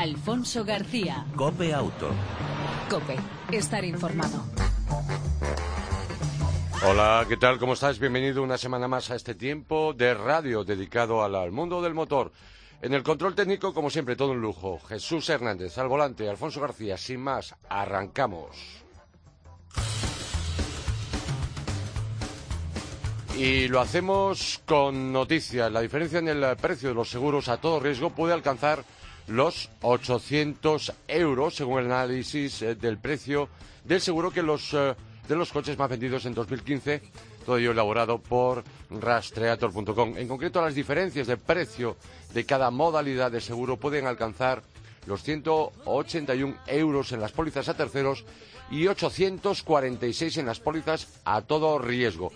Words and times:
Alfonso 0.00 0.64
García. 0.64 1.26
Cope 1.36 1.74
Auto. 1.74 2.08
Cope, 2.88 3.16
estar 3.52 3.84
informado. 3.84 4.42
Hola, 6.88 7.26
¿qué 7.28 7.36
tal? 7.36 7.58
¿Cómo 7.58 7.74
estás? 7.74 7.98
Bienvenido 7.98 8.42
una 8.42 8.56
semana 8.56 8.88
más 8.88 9.10
a 9.10 9.16
este 9.16 9.34
tiempo 9.34 9.92
de 9.92 10.14
radio 10.14 10.64
dedicado 10.64 11.22
al, 11.22 11.52
mundo 11.52 11.82
del 11.82 11.92
motor. 11.92 12.32
En 12.80 12.94
el 12.94 13.02
control 13.02 13.34
técnico, 13.34 13.74
como 13.74 13.90
siempre, 13.90 14.16
todo 14.16 14.30
un 14.30 14.40
lujo. 14.40 14.78
Jesús 14.88 15.28
Hernández 15.28 15.76
al 15.76 15.88
volante, 15.88 16.26
Alfonso 16.30 16.62
García. 16.62 16.96
Sin 16.96 17.20
más, 17.20 17.54
arrancamos. 17.68 18.56
Y 23.36 23.68
lo 23.68 23.80
hacemos 23.80 24.62
con 24.64 25.12
noticias. 25.12 25.70
La 25.70 25.82
diferencia 25.82 26.20
en 26.20 26.28
el 26.28 26.56
precio 26.56 26.88
de 26.88 26.94
los 26.94 27.10
seguros 27.10 27.50
a 27.50 27.58
todo 27.58 27.80
riesgo 27.80 28.08
puede 28.08 28.32
alcanzar 28.32 28.82
los 29.30 29.70
800 29.82 30.92
euros, 31.08 31.54
según 31.54 31.80
el 31.80 31.86
análisis 31.86 32.62
eh, 32.62 32.74
del 32.74 32.98
precio 32.98 33.48
del 33.84 34.00
seguro 34.00 34.30
que 34.30 34.42
los, 34.42 34.74
eh, 34.74 34.94
de 35.28 35.36
los 35.36 35.52
coches 35.52 35.78
más 35.78 35.88
vendidos 35.88 36.26
en 36.26 36.34
2015, 36.34 37.00
todo 37.46 37.56
ello 37.56 37.70
elaborado 37.70 38.18
por 38.18 38.64
rastreator.com. 38.90 40.18
En 40.18 40.28
concreto, 40.28 40.60
las 40.60 40.74
diferencias 40.74 41.26
de 41.26 41.36
precio 41.36 41.96
de 42.34 42.44
cada 42.44 42.70
modalidad 42.70 43.30
de 43.30 43.40
seguro 43.40 43.76
pueden 43.76 44.06
alcanzar 44.06 44.62
los 45.06 45.22
181 45.22 46.56
euros 46.66 47.12
en 47.12 47.20
las 47.20 47.32
pólizas 47.32 47.68
a 47.68 47.76
terceros 47.76 48.24
y 48.70 48.86
846 48.86 50.38
en 50.38 50.46
las 50.46 50.60
pólizas 50.60 51.20
a 51.24 51.40
todo 51.42 51.78
riesgo. 51.78 52.32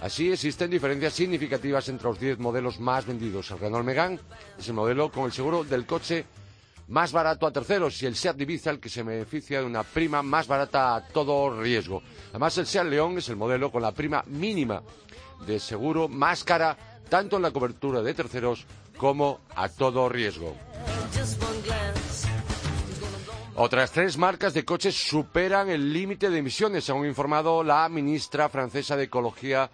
Así 0.00 0.30
existen 0.30 0.70
diferencias 0.70 1.12
significativas 1.12 1.88
entre 1.88 2.08
los 2.08 2.20
10 2.20 2.38
modelos 2.38 2.78
más 2.78 3.04
vendidos. 3.04 3.50
El 3.50 3.58
Renault 3.58 3.84
Megane 3.84 4.20
es 4.58 4.68
el 4.68 4.74
modelo 4.74 5.10
con 5.10 5.24
el 5.24 5.32
seguro 5.32 5.64
del 5.64 5.86
coche 5.86 6.24
más 6.88 7.12
barato 7.12 7.46
a 7.46 7.52
terceros 7.52 8.00
y 8.02 8.06
el 8.06 8.16
Seat 8.16 8.40
Ibiza 8.40 8.70
el 8.70 8.80
que 8.80 8.88
se 8.88 9.02
beneficia 9.02 9.60
de 9.60 9.66
una 9.66 9.82
prima 9.82 10.22
más 10.22 10.46
barata 10.46 10.94
a 10.94 11.06
todo 11.06 11.60
riesgo. 11.60 12.02
Además, 12.30 12.56
el 12.58 12.66
Seat 12.66 12.86
León 12.86 13.18
es 13.18 13.28
el 13.28 13.36
modelo 13.36 13.70
con 13.70 13.82
la 13.82 13.92
prima 13.92 14.22
mínima 14.26 14.82
de 15.46 15.58
seguro 15.60 16.08
más 16.08 16.44
cara 16.44 16.76
tanto 17.08 17.36
en 17.36 17.42
la 17.42 17.50
cobertura 17.50 18.00
de 18.00 18.14
terceros 18.14 18.66
como 18.96 19.40
a 19.54 19.68
todo 19.68 20.08
riesgo. 20.08 20.54
Otras 23.56 23.90
tres 23.90 24.16
marcas 24.16 24.54
de 24.54 24.64
coches 24.64 24.94
superan 24.94 25.68
el 25.68 25.92
límite 25.92 26.30
de 26.30 26.38
emisiones, 26.38 26.84
según 26.84 27.06
informado 27.06 27.64
la 27.64 27.88
ministra 27.88 28.48
francesa 28.48 28.96
de 28.96 29.04
Ecología, 29.04 29.68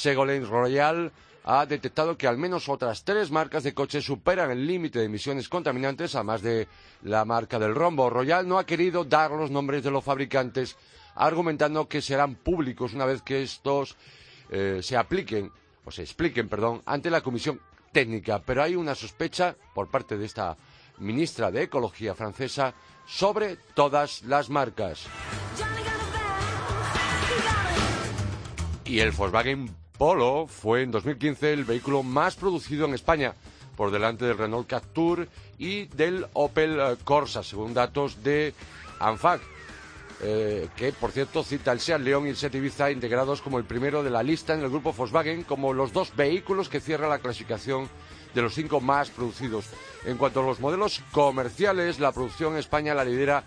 Ségolène 0.00 0.46
Royal. 0.46 1.12
Ha 1.44 1.64
detectado 1.66 2.16
que 2.16 2.26
al 2.26 2.36
menos 2.36 2.68
otras 2.68 3.04
tres 3.04 3.30
marcas 3.30 3.62
de 3.62 3.74
coches 3.74 4.04
superan 4.04 4.50
el 4.50 4.66
límite 4.66 4.98
de 4.98 5.06
emisiones 5.06 5.48
contaminantes, 5.48 6.14
además 6.14 6.42
de 6.42 6.68
la 7.02 7.24
marca 7.24 7.58
del 7.58 7.74
rombo. 7.74 8.10
Royal 8.10 8.46
no 8.46 8.58
ha 8.58 8.66
querido 8.66 9.04
dar 9.04 9.30
los 9.30 9.50
nombres 9.50 9.82
de 9.82 9.90
los 9.90 10.04
fabricantes, 10.04 10.76
argumentando 11.14 11.88
que 11.88 12.02
serán 12.02 12.34
públicos 12.34 12.92
una 12.92 13.06
vez 13.06 13.22
que 13.22 13.42
estos 13.42 13.96
eh, 14.50 14.80
se 14.82 14.96
apliquen, 14.96 15.50
o 15.84 15.90
se 15.90 16.02
expliquen, 16.02 16.48
perdón, 16.48 16.82
ante 16.84 17.10
la 17.10 17.22
Comisión 17.22 17.60
Técnica. 17.90 18.42
Pero 18.44 18.62
hay 18.62 18.76
una 18.76 18.94
sospecha 18.94 19.56
por 19.74 19.88
parte 19.88 20.18
de 20.18 20.26
esta 20.26 20.56
ministra 20.98 21.50
de 21.50 21.62
Ecología 21.62 22.14
francesa 22.14 22.74
sobre 23.06 23.56
todas 23.74 24.22
las 24.24 24.50
marcas. 24.50 25.06
Y 28.84 28.98
el 29.00 29.12
Volkswagen 29.12 29.79
Polo 30.00 30.46
fue 30.46 30.80
en 30.80 30.92
2015 30.92 31.52
el 31.52 31.66
vehículo 31.66 32.02
más 32.02 32.34
producido 32.34 32.86
en 32.86 32.94
España, 32.94 33.34
por 33.76 33.90
delante 33.90 34.24
del 34.24 34.38
Renault 34.38 34.66
Captur 34.66 35.28
y 35.58 35.88
del 35.88 36.26
Opel 36.32 36.80
eh, 36.80 36.96
Corsa, 37.04 37.42
según 37.42 37.74
datos 37.74 38.22
de 38.24 38.54
ANFAC, 38.98 39.42
eh, 40.22 40.68
que 40.74 40.94
por 40.94 41.12
cierto 41.12 41.42
cita 41.42 41.72
el 41.72 41.80
Seat 41.80 42.00
León 42.00 42.26
y 42.26 42.30
el 42.30 42.36
Seat 42.36 42.54
Ibiza 42.54 42.90
integrados 42.90 43.42
como 43.42 43.58
el 43.58 43.66
primero 43.66 44.02
de 44.02 44.08
la 44.08 44.22
lista 44.22 44.54
en 44.54 44.62
el 44.62 44.70
grupo 44.70 44.94
Volkswagen 44.94 45.42
como 45.42 45.74
los 45.74 45.92
dos 45.92 46.16
vehículos 46.16 46.70
que 46.70 46.80
cierran 46.80 47.10
la 47.10 47.18
clasificación 47.18 47.86
de 48.34 48.40
los 48.40 48.54
cinco 48.54 48.80
más 48.80 49.10
producidos. 49.10 49.66
En 50.06 50.16
cuanto 50.16 50.40
a 50.40 50.46
los 50.46 50.60
modelos 50.60 51.02
comerciales, 51.12 52.00
la 52.00 52.12
producción 52.12 52.54
en 52.54 52.60
España 52.60 52.94
la 52.94 53.04
lidera 53.04 53.44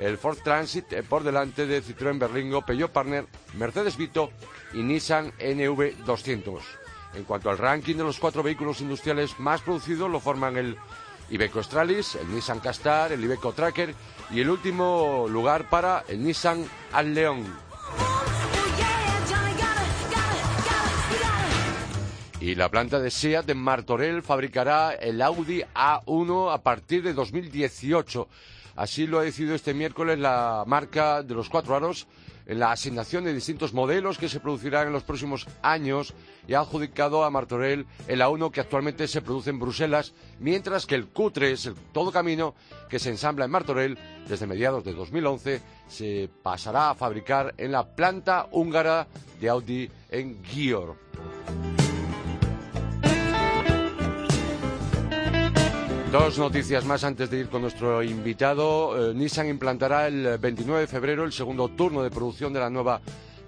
el 0.00 0.16
Ford 0.16 0.38
Transit 0.42 0.92
eh, 0.92 1.02
por 1.02 1.22
delante 1.22 1.66
de 1.66 1.82
Citroën 1.82 2.18
Berlingo, 2.18 2.62
Peugeot 2.62 2.90
Partner, 2.90 3.26
Mercedes 3.54 3.96
Vito 3.96 4.30
y 4.72 4.78
Nissan 4.82 5.32
NV200. 5.38 6.60
En 7.14 7.24
cuanto 7.24 7.50
al 7.50 7.58
ranking 7.58 7.96
de 7.96 8.04
los 8.04 8.18
cuatro 8.18 8.42
vehículos 8.42 8.80
industriales 8.80 9.38
más 9.38 9.60
producidos, 9.60 10.10
lo 10.10 10.20
forman 10.20 10.56
el 10.56 10.76
Iveco 11.28 11.62
Stralis, 11.62 12.14
el 12.14 12.34
Nissan 12.34 12.60
Castar, 12.60 13.12
el 13.12 13.22
Iveco 13.22 13.52
Tracker 13.52 13.94
y 14.30 14.40
el 14.40 14.48
último 14.48 15.26
lugar 15.28 15.68
para 15.68 16.04
el 16.08 16.22
Nissan 16.22 16.64
Al 16.92 17.14
León. 17.14 17.44
Y 22.40 22.54
la 22.54 22.70
planta 22.70 22.98
de 22.98 23.10
SEAT 23.10 23.44
de 23.44 23.54
Martorell 23.54 24.22
fabricará 24.22 24.92
el 24.92 25.20
Audi 25.20 25.62
A1 25.74 26.54
a 26.54 26.62
partir 26.62 27.02
de 27.02 27.12
2018. 27.12 28.28
Así 28.76 29.06
lo 29.06 29.18
ha 29.18 29.24
decidido 29.24 29.54
este 29.54 29.74
miércoles 29.74 30.18
la 30.18 30.64
marca 30.66 31.22
de 31.22 31.34
los 31.34 31.48
cuatro 31.48 31.74
aros 31.74 32.06
en 32.46 32.58
la 32.58 32.72
asignación 32.72 33.22
de 33.22 33.32
distintos 33.32 33.72
modelos 33.72 34.18
que 34.18 34.28
se 34.28 34.40
producirán 34.40 34.88
en 34.88 34.92
los 34.92 35.04
próximos 35.04 35.46
años 35.62 36.14
y 36.48 36.54
ha 36.54 36.60
adjudicado 36.60 37.22
a 37.22 37.30
Martorell 37.30 37.86
el 38.08 38.20
A1 38.20 38.50
que 38.50 38.60
actualmente 38.60 39.06
se 39.06 39.22
produce 39.22 39.50
en 39.50 39.60
Bruselas, 39.60 40.14
mientras 40.40 40.84
que 40.84 40.96
el 40.96 41.12
Q3, 41.12 41.66
el 41.68 41.74
todo 41.92 42.10
camino 42.10 42.56
que 42.88 42.98
se 42.98 43.10
ensambla 43.10 43.44
en 43.44 43.52
Martorell 43.52 43.98
desde 44.28 44.48
mediados 44.48 44.82
de 44.82 44.94
2011, 44.94 45.60
se 45.88 46.28
pasará 46.42 46.90
a 46.90 46.94
fabricar 46.96 47.54
en 47.56 47.70
la 47.70 47.86
planta 47.94 48.48
húngara 48.50 49.06
de 49.40 49.48
Audi 49.48 49.88
en 50.10 50.42
Győr. 50.42 50.96
Dos 56.12 56.38
noticias 56.38 56.84
más 56.84 57.04
antes 57.04 57.30
de 57.30 57.38
ir 57.38 57.48
con 57.48 57.62
nuestro 57.62 58.02
invitado. 58.02 59.12
Eh, 59.12 59.14
Nissan 59.14 59.46
implantará 59.46 60.08
el 60.08 60.38
29 60.38 60.80
de 60.80 60.86
febrero 60.88 61.22
el 61.22 61.32
segundo 61.32 61.68
turno 61.68 62.02
de 62.02 62.10
producción 62.10 62.52
de 62.52 62.58
la 62.58 62.68
nueva 62.68 63.00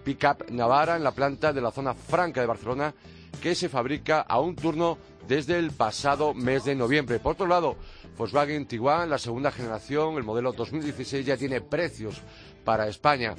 pickup 0.04 0.48
Navara 0.48 0.94
en 0.94 1.02
la 1.02 1.10
planta 1.10 1.52
de 1.52 1.60
la 1.60 1.72
zona 1.72 1.92
franca 1.92 2.40
de 2.40 2.46
Barcelona, 2.46 2.94
que 3.40 3.56
se 3.56 3.68
fabrica 3.68 4.20
a 4.20 4.38
un 4.38 4.54
turno 4.54 4.96
desde 5.26 5.58
el 5.58 5.72
pasado 5.72 6.34
mes 6.34 6.64
de 6.64 6.76
noviembre. 6.76 7.18
Por 7.18 7.32
otro 7.32 7.48
lado, 7.48 7.74
Volkswagen 8.16 8.66
Tiguan, 8.66 9.10
la 9.10 9.18
segunda 9.18 9.50
generación, 9.50 10.16
el 10.16 10.22
modelo 10.22 10.52
2016, 10.52 11.26
ya 11.26 11.36
tiene 11.36 11.62
precios 11.62 12.22
para 12.64 12.86
España 12.86 13.34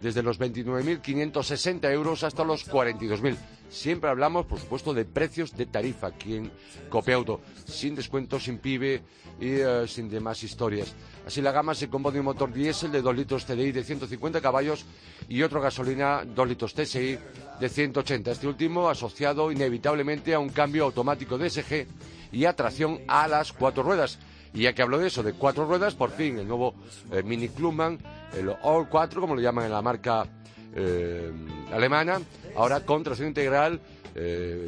desde 0.00 0.22
los 0.22 0.38
29.560 0.38 1.90
euros 1.92 2.22
hasta 2.22 2.44
los 2.44 2.68
42.000. 2.68 3.36
Siempre 3.68 4.08
hablamos, 4.08 4.46
por 4.46 4.58
supuesto, 4.58 4.94
de 4.94 5.04
precios 5.04 5.54
de 5.56 5.66
tarifa 5.66 6.08
aquí 6.08 6.36
en 6.36 6.50
Copeauto, 6.88 7.40
sin 7.66 7.94
descuento, 7.94 8.40
sin 8.40 8.58
PIB 8.58 9.02
y 9.40 9.50
eh, 9.50 9.86
sin 9.86 10.08
demás 10.08 10.42
historias. 10.42 10.94
Así 11.26 11.42
la 11.42 11.52
gama 11.52 11.74
se 11.74 11.88
compone 11.88 12.14
de 12.14 12.20
un 12.20 12.26
motor 12.26 12.52
diésel 12.52 12.90
de 12.90 13.02
2 13.02 13.16
litros 13.16 13.44
TDI 13.44 13.72
de 13.72 13.84
150 13.84 14.40
caballos 14.40 14.86
y 15.28 15.42
otro 15.42 15.60
gasolina 15.60 16.24
2 16.24 16.48
litros 16.48 16.72
TSI 16.72 17.18
de 17.60 17.68
180. 17.68 18.30
Este 18.30 18.46
último 18.46 18.88
asociado 18.88 19.52
inevitablemente 19.52 20.32
a 20.32 20.38
un 20.38 20.48
cambio 20.48 20.84
automático 20.84 21.36
de 21.36 21.50
SG 21.50 21.86
y 22.32 22.46
a 22.46 22.54
tracción 22.54 23.00
a 23.06 23.28
las 23.28 23.52
cuatro 23.52 23.82
ruedas. 23.82 24.18
Y 24.54 24.62
ya 24.62 24.72
que 24.72 24.82
hablo 24.82 24.98
de 24.98 25.08
eso, 25.08 25.22
de 25.22 25.32
cuatro 25.32 25.66
ruedas, 25.66 25.94
por 25.94 26.10
fin 26.10 26.38
el 26.38 26.48
nuevo 26.48 26.74
eh, 27.12 27.22
Mini 27.22 27.48
Clubman, 27.48 27.98
el 28.36 28.50
All 28.62 28.88
4, 28.88 29.20
como 29.20 29.34
lo 29.34 29.40
llaman 29.40 29.66
en 29.66 29.72
la 29.72 29.82
marca 29.82 30.26
eh, 30.74 31.30
alemana, 31.72 32.20
ahora 32.56 32.80
con 32.80 33.02
tracción 33.02 33.28
integral, 33.28 33.80
eh, 34.14 34.66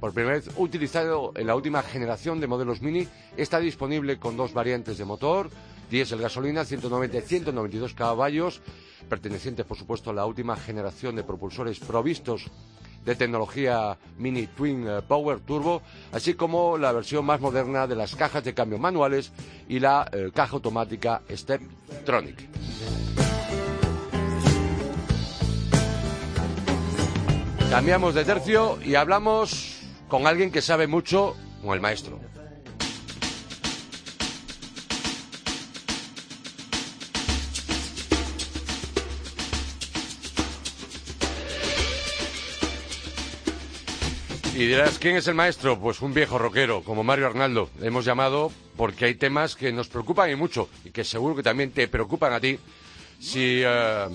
por 0.00 0.12
primera 0.12 0.36
vez 0.36 0.50
utilizado 0.56 1.32
en 1.36 1.46
la 1.46 1.54
última 1.54 1.82
generación 1.82 2.40
de 2.40 2.46
modelos 2.46 2.82
Mini, 2.82 3.06
está 3.36 3.58
disponible 3.58 4.18
con 4.18 4.36
dos 4.36 4.52
variantes 4.52 4.98
de 4.98 5.04
motor, 5.04 5.48
diésel 5.90 6.20
gasolina, 6.20 6.64
190 6.64 7.18
y 7.18 7.22
192 7.22 7.94
caballos, 7.94 8.60
pertenecientes 9.08 9.64
por 9.64 9.76
supuesto 9.76 10.10
a 10.10 10.14
la 10.14 10.26
última 10.26 10.56
generación 10.56 11.16
de 11.16 11.24
propulsores 11.24 11.78
provistos 11.80 12.50
de 13.04 13.14
tecnología 13.14 13.96
Mini 14.18 14.46
Twin 14.46 14.86
eh, 14.86 15.02
Power 15.06 15.40
Turbo, 15.40 15.82
así 16.12 16.34
como 16.34 16.78
la 16.78 16.92
versión 16.92 17.24
más 17.24 17.40
moderna 17.40 17.86
de 17.86 17.96
las 17.96 18.14
cajas 18.16 18.44
de 18.44 18.54
cambio 18.54 18.78
manuales 18.78 19.32
y 19.68 19.80
la 19.80 20.08
eh, 20.12 20.30
caja 20.34 20.54
automática 20.54 21.22
Steptronic. 21.30 22.48
Cambiamos 27.70 28.14
de 28.14 28.24
tercio 28.24 28.78
y 28.84 28.94
hablamos 28.94 29.80
con 30.08 30.26
alguien 30.26 30.52
que 30.52 30.62
sabe 30.62 30.86
mucho, 30.86 31.34
con 31.62 31.74
el 31.74 31.80
maestro. 31.80 32.20
Y 44.54 44.66
dirás, 44.68 45.00
¿quién 45.00 45.16
es 45.16 45.26
el 45.26 45.34
maestro? 45.34 45.80
Pues 45.80 46.00
un 46.00 46.14
viejo 46.14 46.38
rockero, 46.38 46.82
como 46.82 47.02
Mario 47.02 47.26
Arnaldo. 47.26 47.70
Le 47.80 47.88
hemos 47.88 48.04
llamado 48.04 48.52
porque 48.76 49.06
hay 49.06 49.16
temas 49.16 49.56
que 49.56 49.72
nos 49.72 49.88
preocupan 49.88 50.30
y 50.30 50.36
mucho, 50.36 50.68
y 50.84 50.92
que 50.92 51.02
seguro 51.02 51.34
que 51.34 51.42
también 51.42 51.72
te 51.72 51.88
preocupan 51.88 52.32
a 52.32 52.38
ti 52.38 52.60
si 53.18 53.62
eh, 53.64 54.06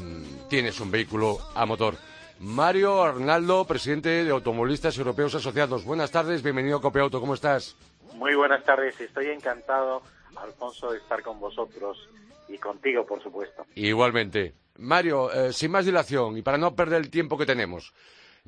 tienes 0.50 0.80
un 0.80 0.92
vehículo 0.92 1.40
a 1.54 1.66
motor. 1.66 1.96
Mario 2.40 3.04
Arnaldo, 3.04 3.66
presidente 3.66 4.24
de 4.24 4.32
Automovilistas 4.32 4.98
Europeos 4.98 5.36
Asociados. 5.36 5.84
Buenas 5.84 6.10
tardes, 6.10 6.42
bienvenido 6.42 6.78
a 6.78 6.82
Copiauto, 6.82 7.20
¿cómo 7.20 7.34
estás? 7.34 7.76
Muy 8.14 8.34
buenas 8.34 8.64
tardes, 8.64 8.98
estoy 9.02 9.28
encantado, 9.28 10.04
Alfonso, 10.38 10.92
de 10.92 11.00
estar 11.00 11.22
con 11.22 11.38
vosotros 11.42 12.08
y 12.48 12.58
contigo, 12.58 13.06
por 13.06 13.22
supuesto. 13.22 13.66
Igualmente. 13.76 14.54
Mario, 14.78 15.34
eh, 15.34 15.52
sin 15.52 15.72
más 15.72 15.86
dilación 15.86 16.38
y 16.38 16.42
para 16.42 16.58
no 16.58 16.74
perder 16.74 17.02
el 17.02 17.10
tiempo 17.10 17.38
que 17.38 17.46
tenemos, 17.46 17.94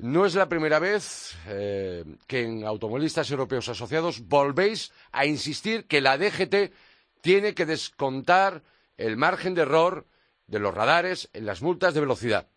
no 0.02 0.26
es 0.26 0.34
la 0.34 0.48
primera 0.48 0.80
vez 0.80 1.38
eh, 1.48 2.04
que 2.26 2.42
en 2.42 2.64
Automovilistas 2.64 3.30
Europeos 3.30 3.68
Asociados 3.68 4.28
volvéis 4.28 4.92
a 5.12 5.26
insistir 5.26 5.86
que 5.86 6.00
la 6.00 6.18
DGT 6.18 6.72
tiene 7.20 7.54
que 7.54 7.66
descontar 7.66 8.62
el 8.98 9.16
margen 9.16 9.54
de 9.54 9.62
error 9.62 10.04
de 10.48 10.58
los 10.58 10.74
radares 10.74 11.30
en 11.32 11.46
las 11.46 11.62
multas 11.62 11.94
de 11.94 12.00
velocidad. 12.00 12.48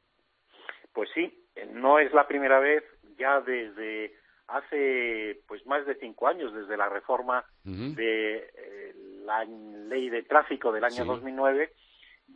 Pues 0.91 1.09
sí, 1.13 1.45
no 1.71 1.99
es 1.99 2.11
la 2.13 2.27
primera 2.27 2.59
vez, 2.59 2.83
ya 3.17 3.39
desde 3.41 4.15
hace 4.47 5.39
pues 5.47 5.65
más 5.67 5.85
de 5.85 5.95
cinco 5.95 6.27
años, 6.27 6.51
desde 6.51 6.75
la 6.75 6.89
reforma 6.89 7.45
de 7.63 8.37
eh, 8.37 8.95
la 9.23 9.45
ley 9.45 10.09
de 10.09 10.23
tráfico 10.23 10.71
del 10.71 10.83
año 10.83 11.05
2009, 11.05 11.71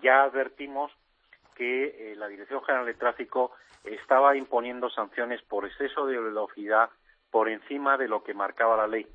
ya 0.03 0.23
advertimos 0.23 0.91
que 1.59 2.13
eh, 2.13 2.15
la 2.15 2.29
Dirección 2.29 2.63
General 2.63 2.85
de 2.85 2.93
Tráfico 2.93 3.51
estaba 3.83 4.37
imponiendo 4.37 4.89
sanciones 4.89 5.41
por 5.41 5.65
exceso 5.65 6.05
de 6.05 6.17
velocidad 6.17 6.89
por 7.29 7.49
encima 7.49 7.97
de 7.97 8.07
lo 8.07 8.23
que 8.23 8.33
marcaba 8.33 8.77
la 8.77 8.87
ley. 8.87 9.05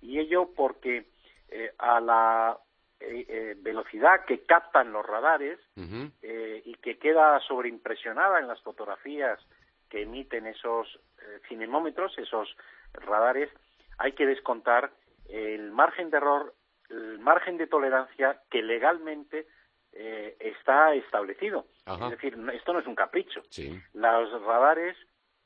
Y 0.00 0.18
ello 0.18 0.50
porque 0.56 1.06
eh, 1.48 1.72
a 1.78 2.00
la 2.00 2.58
eh, 2.98 3.54
velocidad 3.60 4.24
que 4.26 4.40
captan 4.40 4.92
los 4.92 5.06
radares 5.06 5.60
y 6.64 6.74
que 6.76 6.98
queda 6.98 7.38
sobreimpresionada 7.40 8.40
en 8.40 8.48
las 8.48 8.60
fotografías 8.62 9.38
que 9.88 10.02
emiten 10.02 10.46
esos 10.46 11.00
cinemómetros, 11.48 12.16
esos 12.18 12.56
radares, 12.94 13.50
hay 13.98 14.12
que 14.12 14.26
descontar 14.26 14.90
el 15.28 15.70
margen 15.72 16.10
de 16.10 16.16
error, 16.16 16.54
el 16.90 17.18
margen 17.18 17.58
de 17.58 17.66
tolerancia 17.66 18.40
que 18.50 18.62
legalmente 18.62 19.46
eh, 19.92 20.36
está 20.40 20.94
establecido. 20.94 21.66
Es 21.86 22.10
decir, 22.10 22.36
esto 22.54 22.72
no 22.72 22.80
es 22.80 22.86
un 22.86 22.94
capricho. 22.94 23.42
Los 23.92 24.42
radares 24.42 24.96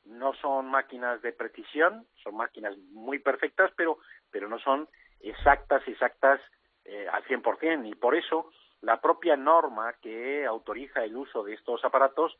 no 0.05 0.33
son 0.35 0.67
máquinas 0.67 1.21
de 1.21 1.33
precisión, 1.33 2.05
son 2.23 2.35
máquinas 2.35 2.77
muy 2.91 3.19
perfectas, 3.19 3.71
pero, 3.75 3.97
pero 4.31 4.47
no 4.47 4.57
son 4.59 4.87
exactas, 5.19 5.85
exactas 5.87 6.39
eh, 6.85 7.07
al 7.11 7.23
100%. 7.25 7.89
Y 7.89 7.95
por 7.95 8.15
eso 8.15 8.49
la 8.81 9.01
propia 9.01 9.35
norma 9.35 9.93
que 10.01 10.45
autoriza 10.45 11.03
el 11.03 11.15
uso 11.15 11.43
de 11.43 11.53
estos 11.53 11.83
aparatos 11.83 12.37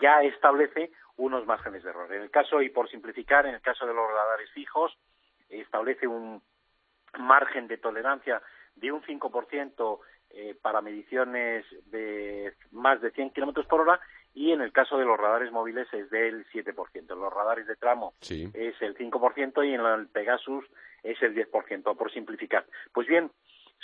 ya 0.00 0.22
establece 0.22 0.90
unos 1.16 1.46
márgenes 1.46 1.82
de 1.84 1.90
error. 1.90 2.12
En 2.12 2.22
el 2.22 2.30
caso, 2.30 2.60
y 2.62 2.70
por 2.70 2.90
simplificar, 2.90 3.46
en 3.46 3.54
el 3.54 3.60
caso 3.60 3.86
de 3.86 3.94
los 3.94 4.08
radares 4.08 4.50
fijos, 4.50 4.96
establece 5.48 6.06
un 6.06 6.42
margen 7.18 7.68
de 7.68 7.78
tolerancia 7.78 8.42
de 8.74 8.92
un 8.92 9.02
5% 9.02 10.00
eh, 10.30 10.54
para 10.60 10.80
mediciones 10.80 11.64
de 11.86 12.52
más 12.72 13.00
de 13.00 13.10
100 13.10 13.30
kilómetros 13.30 13.66
por 13.66 13.80
hora 13.80 14.00
y 14.34 14.52
en 14.52 14.60
el 14.60 14.70
caso 14.70 14.98
de 14.98 15.06
los 15.06 15.18
radares 15.18 15.50
móviles 15.50 15.88
es 15.94 16.10
del 16.10 16.46
7%. 16.48 16.74
Los 17.16 17.32
radares 17.32 17.66
de 17.66 17.76
tramo 17.76 18.12
es 18.20 18.82
el 18.82 18.94
5% 18.94 19.66
y 19.66 19.74
en 19.74 19.80
el 19.80 20.08
Pegasus 20.08 20.64
es 21.02 21.20
el 21.22 21.34
10%, 21.34 21.96
por 21.96 22.12
simplificar. 22.12 22.66
Pues 22.92 23.06
bien, 23.06 23.30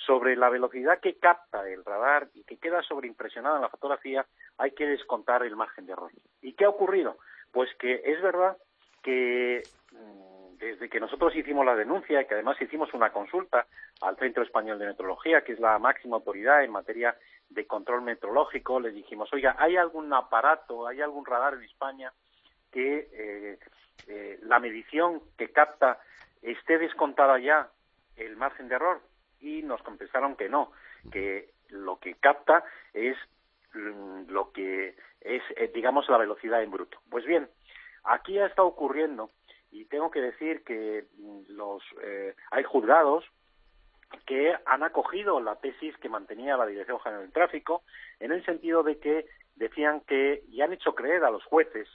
sobre 0.07 0.37
la 0.37 0.51
velocidad 0.51 1.01
que 1.01 1.15
capta 1.15 1.67
el 1.69 1.85
radar 1.85 2.29
y 2.35 2.45
que 2.45 2.59
queda 2.59 2.83
sobreimpresionada 2.83 3.57
en 3.57 3.63
la 3.63 3.71
fotografía, 3.71 4.27
hay 4.59 4.73
que 4.73 4.87
descontar 4.87 5.43
el 5.43 5.57
margen 5.57 5.87
de 5.87 5.93
error. 5.93 6.11
¿Y 6.41 6.53
qué 6.53 6.67
ha 6.67 6.71
ocurrido? 6.71 7.17
Pues 7.51 7.71
que 7.79 8.03
es 8.05 8.21
verdad 8.21 8.57
que 9.03 9.63
mm, 9.93 10.42
desde 10.63 10.89
que 10.89 11.01
nosotros 11.01 11.35
hicimos 11.35 11.67
la 11.67 11.75
denuncia 11.75 12.21
y 12.21 12.27
que 12.27 12.35
además 12.35 12.61
hicimos 12.63 12.95
una 12.95 13.11
consulta 13.11 13.67
al 14.01 14.17
Centro 14.17 14.45
Español 14.45 14.79
de 14.79 14.87
Metrología, 14.87 15.43
que 15.43 15.55
es 15.55 15.59
la 15.59 15.77
máxima 15.81 16.17
autoridad 16.17 16.63
en 16.63 16.71
materia 16.71 17.17
de 17.51 17.67
control 17.67 18.03
metrológico, 18.03 18.79
les 18.79 18.95
dijimos, 18.95 19.29
oiga, 19.33 19.57
¿hay 19.59 19.77
algún 19.77 20.13
aparato, 20.13 20.87
hay 20.87 21.01
algún 21.01 21.27
radar 21.27 21.55
en 21.55 21.65
España 21.65 22.13
que 22.71 23.09
eh, 23.13 23.59
eh, 24.07 24.39
la 24.43 24.61
medición 24.61 25.21
que 25.37 25.51
capta 25.51 25.99
esté 26.43 26.79
descontada 26.79 27.41
ya 27.41 27.69
el 28.17 28.37
margen 28.37 28.69
de 28.69 28.77
error? 28.77 29.01
Y 29.41 29.63
nos 29.63 29.83
contestaron 29.83 30.37
que 30.37 30.49
no, 30.49 30.71
que 31.11 31.51
lo 31.71 31.99
que 31.99 32.15
capta 32.15 32.63
es 32.95 33.17
mm, 33.75 34.31
lo 34.31 34.53
que 34.53 34.95
es, 35.21 35.43
eh, 35.57 35.73
digamos, 35.75 36.09
la 36.09 36.19
velocidad 36.19 36.63
en 36.63 36.71
bruto. 36.71 36.99
Pues 37.11 37.25
bien, 37.27 37.49
aquí 38.05 38.39
estado 38.39 38.69
ocurriendo 38.69 39.29
y 39.73 39.87
tengo 39.87 40.11
que 40.11 40.21
decir 40.21 40.63
que 40.65 41.07
mm, 41.17 41.41
los 41.49 41.83
eh, 42.03 42.37
hay 42.51 42.63
juzgados 42.63 43.25
que 44.27 44.55
han 44.67 44.83
acogido 44.83 45.41
la 45.41 45.57
tesis 45.57 45.97
que 45.97 46.11
mantenía 46.11 46.59
la 46.59 46.67
Dirección 46.67 47.01
General 47.01 47.23
del 47.23 47.33
Tráfico 47.33 47.83
en 48.21 48.31
el 48.31 48.45
sentido 48.45 48.83
de 48.83 48.99
que 48.99 49.27
decían 49.57 50.03
que 50.03 50.45
y 50.49 50.61
han 50.61 50.75
hecho 50.75 50.95
creer 50.95 51.25
a 51.25 51.31
los 51.31 51.43
jueces 51.45 51.89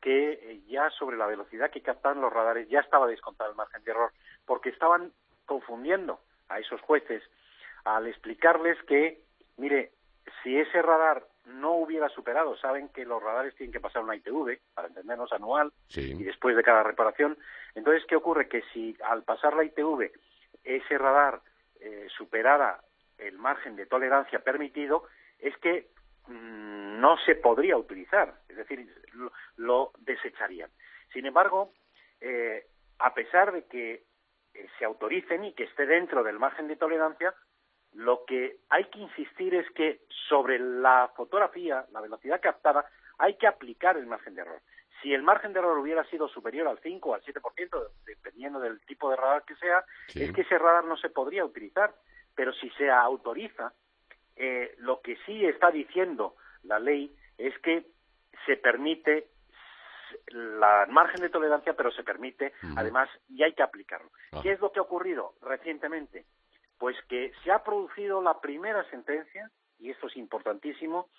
que 0.00 0.32
eh, 0.32 0.60
ya 0.66 0.90
sobre 0.90 1.16
la 1.16 1.26
velocidad 1.26 1.70
que 1.70 1.80
captan 1.80 2.20
los 2.20 2.32
radares 2.32 2.68
ya 2.68 2.80
estaba 2.80 3.06
descontado 3.06 3.50
el 3.50 3.56
margen 3.56 3.84
de 3.84 3.92
error 3.92 4.12
porque 4.44 4.70
estaban 4.70 5.12
confundiendo 5.46 6.20
a 6.48 6.58
esos 6.58 6.80
jueces 6.80 7.22
al 7.84 8.08
explicarles 8.08 8.76
que 8.84 9.22
mire 9.56 9.92
si 10.42 10.58
ese 10.58 10.82
radar 10.82 11.24
no 11.44 11.72
hubiera 11.72 12.08
superado, 12.08 12.56
saben 12.56 12.88
que 12.90 13.04
los 13.04 13.22
radares 13.22 13.54
tienen 13.56 13.72
que 13.72 13.80
pasar 13.80 14.02
una 14.02 14.16
ITV, 14.16 14.58
para 14.74 14.88
entendernos 14.88 15.32
anual, 15.32 15.72
y 15.94 16.22
después 16.22 16.56
de 16.56 16.62
cada 16.62 16.82
reparación. 16.82 17.36
Entonces, 17.74 18.04
¿qué 18.06 18.16
ocurre? 18.16 18.48
Que 18.48 18.62
si 18.72 18.96
al 19.04 19.24
pasar 19.24 19.54
la 19.54 19.64
ITV 19.64 20.10
ese 20.64 20.98
radar 20.98 21.40
eh, 21.80 22.06
superara 22.16 22.80
el 23.18 23.38
margen 23.38 23.76
de 23.76 23.86
tolerancia 23.86 24.40
permitido, 24.40 25.04
es 25.38 25.56
que 25.58 25.88
mm, 26.28 27.00
no 27.00 27.16
se 27.26 27.34
podría 27.34 27.76
utilizar, 27.76 28.34
es 28.48 28.56
decir, 28.56 28.88
lo, 29.56 29.92
desecharían. 29.98 30.70
Sin 31.12 31.26
embargo, 31.26 31.72
eh, 32.20 32.66
a 32.98 33.12
pesar 33.14 33.52
de 33.52 33.64
que 33.64 34.04
eh, 34.54 34.66
se 34.78 34.84
autoricen 34.84 35.44
y 35.44 35.54
que 35.54 35.64
esté 35.64 35.86
dentro 35.86 36.22
del 36.22 36.38
margen 36.38 36.68
de 36.68 36.76
tolerancia, 36.76 37.34
lo 37.94 38.24
que 38.24 38.58
hay 38.70 38.84
que 38.84 39.00
insistir 39.00 39.54
es 39.54 39.70
que 39.72 40.02
sobre 40.28 40.58
la 40.58 41.10
fotografía, 41.16 41.84
la 41.92 42.00
velocidad 42.00 42.40
captada, 42.40 42.86
hay 43.18 43.34
que 43.34 43.46
aplicar 43.46 43.96
el 43.96 44.06
margen 44.06 44.34
de 44.34 44.42
error. 44.42 44.60
Si 45.02 45.12
el 45.12 45.22
margen 45.22 45.52
de 45.52 45.58
error 45.58 45.78
hubiera 45.78 46.04
sido 46.04 46.28
superior 46.28 46.68
al 46.68 46.78
5 46.78 47.10
o 47.10 47.14
al 47.14 47.22
7%, 47.22 47.88
dependiendo 48.06 48.60
del 48.60 48.80
tipo 48.86 49.10
de 49.10 49.16
radar 49.16 49.44
que 49.44 49.56
sea, 49.56 49.84
es 50.14 50.32
que 50.32 50.42
ese 50.42 50.58
radar 50.58 50.84
no 50.84 50.96
se 50.96 51.10
podría 51.10 51.44
utilizar. 51.44 51.92
Pero 52.34 52.52
si 52.54 52.70
se 52.70 52.88
autoriza, 52.88 53.72
eh, 54.36 54.74
lo 54.78 55.00
que 55.00 55.16
sí 55.26 55.44
está 55.44 55.70
diciendo 55.70 56.36
la 56.62 56.78
ley 56.78 57.14
es 57.36 57.58
que 57.58 57.84
se 58.46 58.56
permite 58.56 59.26
la 60.28 60.86
margen 60.88 61.20
de 61.20 61.30
tolerancia, 61.30 61.74
pero 61.74 61.90
se 61.90 62.04
permite, 62.04 62.52
además, 62.76 63.08
y 63.28 63.42
hay 63.42 63.54
que 63.54 63.62
aplicarlo. 63.62 64.10
Ah. 64.32 64.40
¿Qué 64.42 64.52
es 64.52 64.60
lo 64.60 64.70
que 64.72 64.78
ha 64.78 64.82
ocurrido 64.82 65.34
recientemente? 65.42 66.26
Pues 66.82 66.96
que 67.08 67.30
se 67.44 67.52
ha 67.52 67.62
producido 67.62 68.20
la 68.20 68.40
primera 68.40 68.82
sentencia, 68.90 69.48
y 69.78 69.90
esto 69.90 70.08
es 70.08 70.16
importantísimo, 70.16 71.10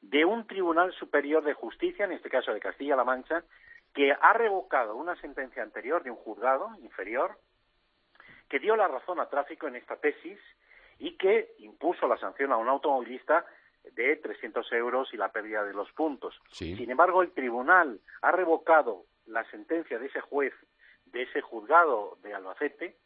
de 0.00 0.24
un 0.24 0.46
Tribunal 0.46 0.94
Superior 0.94 1.44
de 1.44 1.52
Justicia, 1.52 2.06
en 2.06 2.12
este 2.12 2.30
caso 2.30 2.54
de 2.54 2.58
Castilla-La 2.58 3.04
Mancha, 3.04 3.44
que 3.92 4.12
ha 4.18 4.32
revocado 4.32 4.96
una 4.96 5.20
sentencia 5.20 5.62
anterior 5.62 6.02
de 6.02 6.10
un 6.10 6.16
juzgado 6.16 6.70
inferior 6.80 7.36
que 8.48 8.60
dio 8.60 8.76
la 8.76 8.88
razón 8.88 9.20
a 9.20 9.28
tráfico 9.28 9.68
en 9.68 9.76
esta 9.76 9.96
tesis 9.96 10.38
y 10.98 11.18
que 11.18 11.52
impuso 11.58 12.08
la 12.08 12.16
sanción 12.16 12.50
a 12.52 12.56
un 12.56 12.70
automovilista 12.70 13.44
de 13.92 14.16
300 14.16 14.72
euros 14.72 15.12
y 15.12 15.18
la 15.18 15.30
pérdida 15.32 15.64
de 15.64 15.74
los 15.74 15.92
puntos. 15.92 16.40
Sin 16.50 16.90
embargo, 16.90 17.20
el 17.20 17.32
tribunal 17.32 18.00
ha 18.22 18.32
revocado 18.32 19.04
la 19.26 19.44
sentencia 19.50 19.98
de 19.98 20.06
ese 20.06 20.22
juez, 20.22 20.54
de 21.04 21.24
ese 21.24 21.42
juzgado 21.42 22.16
de 22.22 22.32
Albacete, 22.32 22.96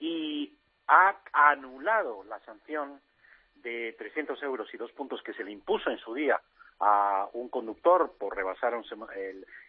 y 0.00 0.58
ha 0.88 1.16
anulado 1.32 2.24
la 2.24 2.40
sanción 2.40 3.00
de 3.56 3.94
300 3.98 4.42
euros 4.42 4.72
y 4.72 4.76
dos 4.76 4.92
puntos 4.92 5.22
que 5.22 5.32
se 5.32 5.44
le 5.44 5.50
impuso 5.50 5.90
en 5.90 5.98
su 5.98 6.14
día 6.14 6.40
a 6.80 7.28
un 7.32 7.48
conductor 7.48 8.14
por 8.18 8.36
rebasar 8.36 8.74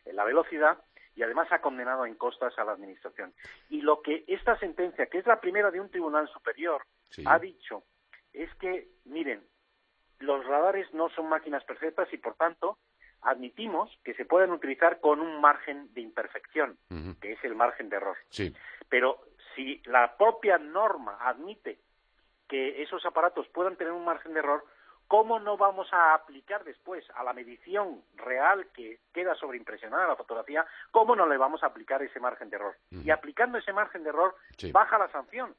la 0.05 0.24
velocidad 0.24 0.77
y 1.15 1.24
además 1.24 1.48
ha 1.51 1.62
condenado 1.62 2.05
en 2.05 2.15
costas 2.15 2.57
a 2.60 2.65
la 2.65 2.74
Administración. 2.74 3.34
Y 3.69 3.81
lo 3.81 4.01
que 4.01 4.25
esta 4.27 4.57
sentencia, 4.60 5.05
que 5.05 5.19
es 5.19 5.25
la 5.25 5.39
primera 5.39 5.72
de 5.72 5.79
un 5.79 5.89
tribunal 5.89 6.27
superior, 6.27 6.84
ha 7.25 7.39
dicho 7.39 7.84
es 8.34 8.53
que, 8.55 8.89
miren, 9.05 9.41
los 10.19 10.45
radares 10.45 10.93
no 10.93 11.10
son 11.10 11.29
máquinas 11.29 11.63
perfectas 11.63 12.12
y, 12.12 12.17
por 12.17 12.36
tanto, 12.36 12.77
admitimos 13.22 13.98
que 14.03 14.13
se 14.13 14.25
pueden 14.25 14.51
utilizar 14.51 15.00
con 15.00 15.22
un 15.22 15.39
margen 15.39 15.93
de 15.93 16.01
imperfección, 16.01 16.77
que 17.22 17.34
es 17.34 17.43
el 17.43 17.55
margen 17.55 17.89
de 17.89 17.95
error. 17.95 18.17
Sí. 18.29 18.53
Pero 18.89 19.19
si 19.55 19.81
la 19.85 20.15
propia 20.17 20.57
norma 20.57 21.17
admite 21.21 21.79
que 22.47 22.81
esos 22.83 23.05
aparatos 23.05 23.47
puedan 23.50 23.75
tener 23.75 23.93
un 23.93 24.05
margen 24.05 24.33
de 24.33 24.39
error, 24.39 24.65
¿cómo 25.07 25.39
no 25.39 25.57
vamos 25.57 25.88
a 25.91 26.13
aplicar 26.13 26.63
después 26.63 27.03
a 27.15 27.24
la 27.24 27.33
medición 27.33 28.01
real 28.15 28.67
que 28.74 29.00
queda 29.13 29.35
sobreimpresionada 29.35 30.07
la 30.07 30.15
fotografía, 30.15 30.65
cómo 30.91 31.15
no 31.15 31.27
le 31.27 31.38
vamos 31.38 31.63
a 31.63 31.67
aplicar 31.67 32.01
ese 32.03 32.19
margen 32.19 32.50
de 32.50 32.57
error? 32.57 32.75
Y 32.91 33.09
aplicando 33.09 33.57
ese 33.57 33.74
margen 33.74 34.03
de 34.03 34.09
error, 34.09 34.35
baja 34.71 34.97
la 34.97 35.12
sanción. 35.12 35.55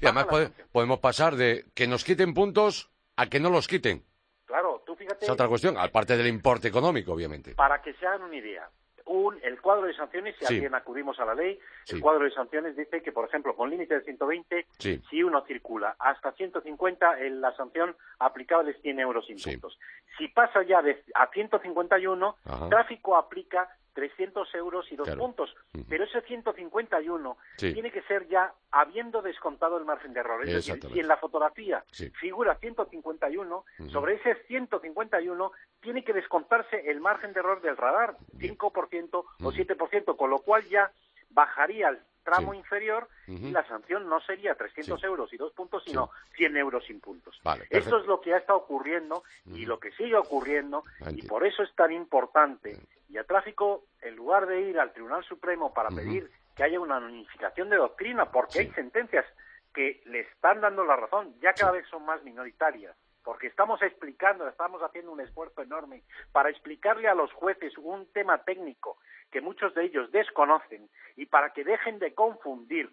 Y 0.00 0.06
además 0.06 0.26
podemos 0.72 0.98
pasar 0.98 1.36
de 1.36 1.66
que 1.74 1.86
nos 1.86 2.04
quiten 2.04 2.34
puntos 2.34 2.90
a 3.16 3.26
que 3.26 3.40
no 3.40 3.50
los 3.50 3.68
quiten. 3.68 4.04
Claro, 4.46 4.82
tú 4.84 4.94
fíjate. 4.94 5.24
Es 5.24 5.30
otra 5.30 5.48
cuestión, 5.48 5.76
aparte 5.78 6.16
del 6.16 6.26
importe 6.26 6.68
económico, 6.68 7.12
obviamente. 7.12 7.54
Para 7.54 7.80
que 7.80 7.94
se 7.94 8.06
hagan 8.06 8.22
una 8.22 8.36
idea, 8.36 8.68
un, 9.06 9.38
el 9.42 9.60
cuadro 9.60 9.86
de 9.86 9.94
sanciones, 9.94 10.34
si 10.38 10.46
alguien 10.46 10.74
acudimos 10.74 11.18
a 11.20 11.24
la 11.24 11.34
ley, 11.34 11.58
el 11.88 12.00
cuadro 12.00 12.24
de 12.24 12.30
sanciones 12.30 12.76
dice 12.76 13.02
que, 13.02 13.12
por 13.12 13.28
ejemplo, 13.28 13.54
con 13.54 13.70
límite 13.70 13.94
de 13.94 14.04
120, 14.04 14.66
si 14.78 15.22
uno 15.22 15.44
circula 15.46 15.96
hasta 15.98 16.32
150, 16.32 17.20
en 17.20 17.40
la 17.40 17.54
sanción 17.56 17.94
aplicable 18.18 18.72
es 18.72 18.80
100 18.82 19.00
euros 19.00 19.26
sin 19.26 19.36
puntos. 19.38 19.78
Si 20.16 20.28
pasa 20.28 20.62
ya 20.62 20.80
de, 20.82 21.02
a 21.14 21.28
151, 21.28 22.36
tráfico 22.70 23.16
aplica 23.16 23.68
300 23.94 24.54
euros 24.54 24.90
y 24.92 24.96
dos 24.96 25.08
puntos. 25.10 25.54
Pero 25.88 26.04
ese 26.04 26.20
151 26.20 27.36
tiene 27.56 27.90
que 27.90 28.02
ser 28.02 28.28
ya 28.28 28.52
habiendo 28.70 29.22
descontado 29.22 29.78
el 29.78 29.84
margen 29.84 30.12
de 30.12 30.20
error. 30.20 30.46
Es 30.46 30.66
decir, 30.66 30.80
si 30.92 31.00
en 31.00 31.08
la 31.08 31.16
fotografía 31.16 31.84
figura 32.20 32.56
151, 32.56 33.64
sobre 33.90 34.14
ese 34.14 34.34
151 34.46 35.52
tiene 35.80 36.04
que 36.04 36.12
descontarse 36.12 36.90
el 36.90 37.00
margen 37.00 37.32
de 37.32 37.40
error 37.40 37.62
del 37.62 37.76
radar, 37.76 38.16
5% 38.38 39.10
o 39.12 39.52
7%, 39.52 40.16
con 40.16 40.30
lo 40.30 40.40
cual 40.40 40.64
ya 40.64 40.90
bajaría 41.30 41.88
el 41.88 41.98
tramo 42.24 42.54
inferior 42.54 43.08
y 43.26 43.50
la 43.50 43.66
sanción 43.68 44.08
no 44.08 44.20
sería 44.20 44.54
300 44.54 45.02
euros 45.04 45.32
y 45.32 45.36
dos 45.36 45.52
puntos, 45.52 45.84
sino 45.84 46.10
100 46.36 46.56
euros 46.56 46.84
sin 46.86 47.00
puntos. 47.00 47.40
Eso 47.70 47.98
es 47.98 48.06
lo 48.06 48.20
que 48.20 48.34
ha 48.34 48.38
estado 48.38 48.58
ocurriendo 48.58 49.22
y 49.46 49.66
lo 49.66 49.78
que 49.78 49.92
sigue 49.92 50.16
ocurriendo 50.16 50.84
y 51.10 51.22
por 51.26 51.46
eso 51.46 51.62
es 51.62 51.72
tan 51.74 51.92
importante. 51.92 52.78
Y 53.08 53.18
a 53.18 53.24
tráfico, 53.24 53.84
en 54.02 54.16
lugar 54.16 54.46
de 54.46 54.60
ir 54.62 54.80
al 54.80 54.92
Tribunal 54.92 55.22
Supremo 55.24 55.72
para 55.72 55.90
pedir 55.90 56.30
que 56.56 56.64
haya 56.64 56.80
una 56.80 56.98
unificación 56.98 57.68
de 57.68 57.76
doctrina, 57.76 58.30
porque 58.30 58.60
hay 58.60 58.70
sentencias 58.70 59.24
que 59.72 60.02
le 60.06 60.20
están 60.20 60.60
dando 60.60 60.84
la 60.84 60.96
razón, 60.96 61.34
ya 61.40 61.52
cada 61.52 61.72
vez 61.72 61.86
son 61.88 62.04
más 62.04 62.22
minoritarias, 62.22 62.96
porque 63.24 63.46
estamos 63.46 63.80
explicando, 63.82 64.46
estamos 64.46 64.82
haciendo 64.82 65.10
un 65.10 65.20
esfuerzo 65.20 65.62
enorme 65.62 66.02
para 66.30 66.50
explicarle 66.50 67.08
a 67.08 67.14
los 67.14 67.32
jueces 67.32 67.72
un 67.78 68.06
tema 68.12 68.44
técnico 68.44 68.98
que 69.32 69.40
muchos 69.40 69.74
de 69.74 69.86
ellos 69.86 70.12
desconocen 70.12 70.88
y 71.16 71.26
para 71.26 71.52
que 71.52 71.64
dejen 71.64 71.98
de 71.98 72.14
confundir 72.14 72.90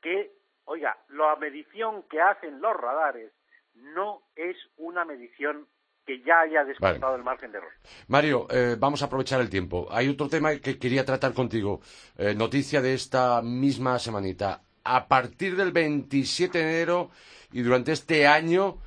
que, 0.00 0.32
oiga, 0.64 0.96
la 1.10 1.36
medición 1.36 2.04
que 2.04 2.20
hacen 2.20 2.60
los 2.60 2.74
radares 2.74 3.32
no 3.74 4.22
es 4.34 4.56
una 4.78 5.04
medición 5.04 5.68
que 6.06 6.22
ya 6.22 6.40
haya 6.40 6.64
descontado 6.64 7.16
el 7.16 7.24
margen 7.24 7.52
de 7.52 7.58
error. 7.58 7.72
Mario, 8.08 8.46
eh, 8.50 8.76
vamos 8.78 9.02
a 9.02 9.06
aprovechar 9.06 9.40
el 9.40 9.50
tiempo. 9.50 9.88
Hay 9.90 10.08
otro 10.08 10.28
tema 10.28 10.54
que 10.56 10.78
quería 10.78 11.04
tratar 11.04 11.34
contigo. 11.34 11.80
Eh, 12.16 12.34
noticia 12.34 12.80
de 12.80 12.94
esta 12.94 13.42
misma 13.42 13.98
semanita. 13.98 14.62
A 14.84 15.08
partir 15.08 15.56
del 15.56 15.72
27 15.72 16.56
de 16.56 16.64
enero 16.64 17.10
y 17.52 17.60
durante 17.62 17.90
este 17.90 18.28
año, 18.28 18.78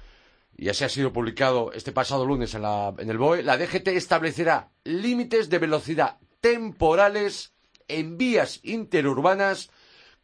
y 0.60 0.68
así 0.68 0.84
ha 0.84 0.90
sido 0.90 1.14
publicado 1.14 1.72
este 1.72 1.94
pasado 1.94 2.26
lunes 2.26 2.54
en, 2.54 2.64
en 2.66 3.10
el 3.10 3.18
BOE, 3.18 3.44
la 3.44 3.58
DGT 3.58 3.88
establecerá 3.90 4.72
límites 4.84 5.50
de 5.50 5.58
velocidad 5.58 6.18
temporales 6.42 7.56
en 7.88 8.18
vías 8.18 8.60
interurbanas 8.64 9.72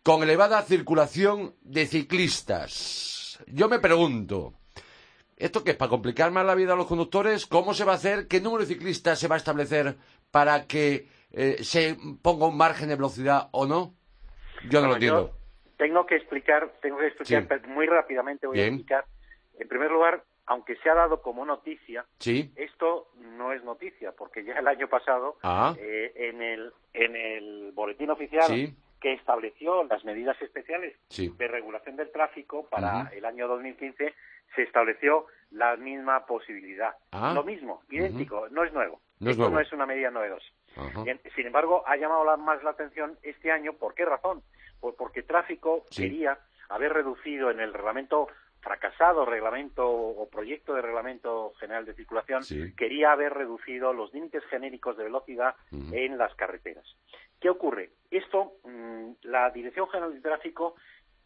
con 0.04 0.24
elevada 0.24 0.62
circulación 0.64 1.56
de 1.62 1.86
ciclistas. 1.86 3.42
Yo 3.48 3.70
me 3.70 3.80
pregunto, 3.80 4.54
¿esto 5.38 5.64
qué 5.64 5.72
es? 5.72 5.78
¿Para 5.78 5.90
complicar 5.90 6.32
más 6.32 6.46
la 6.46 6.54
vida 6.54 6.74
a 6.74 6.76
los 6.76 6.88
conductores? 6.88 7.46
¿Cómo 7.46 7.74
se 7.74 7.86
va 7.86 7.94
a 7.94 7.96
hacer? 7.96 8.28
¿Qué 8.28 8.42
número 8.42 8.66
de 8.66 8.74
ciclistas 8.74 9.18
se 9.18 9.30
va 9.30 9.36
a 9.36 9.38
establecer 9.38 9.96
para 10.32 10.68
que 10.68 11.08
eh, 11.32 11.64
se 11.64 11.98
ponga 12.22 12.48
un 12.48 12.58
margen 12.58 12.90
de 12.90 12.96
velocidad 12.96 13.48
o 13.52 13.66
no? 13.66 13.96
Yo 14.70 14.82
no 14.82 14.88
lo 14.88 14.94
entiendo. 14.96 15.32
Tengo 15.78 16.06
que 16.06 16.16
explicar, 16.16 16.74
tengo 16.82 16.98
que 16.98 17.08
explicar 17.08 17.68
muy 17.68 17.86
rápidamente, 17.86 18.48
voy 18.48 18.60
a 18.60 18.68
explicar. 18.68 19.06
En 19.58 19.68
primer 19.68 19.92
lugar, 19.92 20.24
aunque 20.48 20.76
se 20.78 20.90
ha 20.90 20.96
dado 20.96 21.22
como 21.22 21.46
noticia, 21.46 22.06
esto 22.56 23.08
no 23.18 23.52
es 23.52 23.64
noticia, 23.64 24.12
porque 24.12 24.44
ya 24.44 24.54
el 24.54 24.68
año 24.68 24.88
pasado, 24.88 25.38
ah. 25.44 25.76
eh, 25.80 26.12
en, 26.16 26.42
el, 26.42 26.72
en 26.94 27.16
el 27.16 27.72
boletín 27.74 28.10
oficial 28.10 28.74
que 29.02 29.14
estableció 29.14 29.84
las 29.84 30.04
medidas 30.06 30.40
especiales 30.42 30.96
de 31.10 31.48
regulación 31.48 31.96
del 31.96 32.12
tráfico 32.12 32.68
para 32.70 33.10
el 33.14 33.26
año 33.26 33.48
2015, 33.48 34.14
se 34.56 34.62
estableció 34.64 35.26
la 35.52 35.76
misma 35.78 36.26
posibilidad. 36.26 36.96
Ah. 37.12 37.32
Lo 37.34 37.44
mismo, 37.44 37.84
idéntico, 37.90 38.48
no 38.50 38.64
es 38.64 38.74
nuevo. 38.74 39.02
No 39.20 39.32
esto 39.32 39.50
no 39.50 39.60
es 39.60 39.72
una 39.72 39.86
medida 39.86 40.12
novedosa. 40.12 40.46
sin 41.36 41.48
embargo, 41.48 41.84
ha 41.88 41.96
llamado 41.96 42.38
más 42.38 42.64
la 42.64 42.72
atención 42.72 43.18
este 43.24 43.52
año, 43.52 43.74
¿por 43.74 43.94
qué 43.94 44.06
razón? 44.06 44.44
Pues 44.80 44.96
porque 44.98 45.24
tráfico 45.24 45.86
quería 45.96 46.38
haber 46.70 46.94
reducido 46.94 47.52
en 47.52 47.60
el 47.60 47.74
reglamento 47.74 48.28
fracasado 48.66 49.26
reglamento 49.26 49.88
o 49.88 50.28
proyecto 50.28 50.74
de 50.74 50.82
reglamento 50.82 51.54
general 51.60 51.86
de 51.86 51.94
circulación 51.94 52.42
quería 52.76 53.12
haber 53.12 53.32
reducido 53.32 53.94
los 53.94 54.12
límites 54.12 54.44
genéricos 54.46 54.98
de 54.98 55.04
velocidad 55.04 55.56
en 55.72 56.18
las 56.18 56.34
carreteras. 56.34 56.84
¿Qué 57.40 57.48
ocurre? 57.48 57.92
Esto, 58.10 58.54
mm, 58.64 59.12
la 59.22 59.52
Dirección 59.52 59.88
General 59.90 60.12
de 60.12 60.20
Tráfico, 60.20 60.76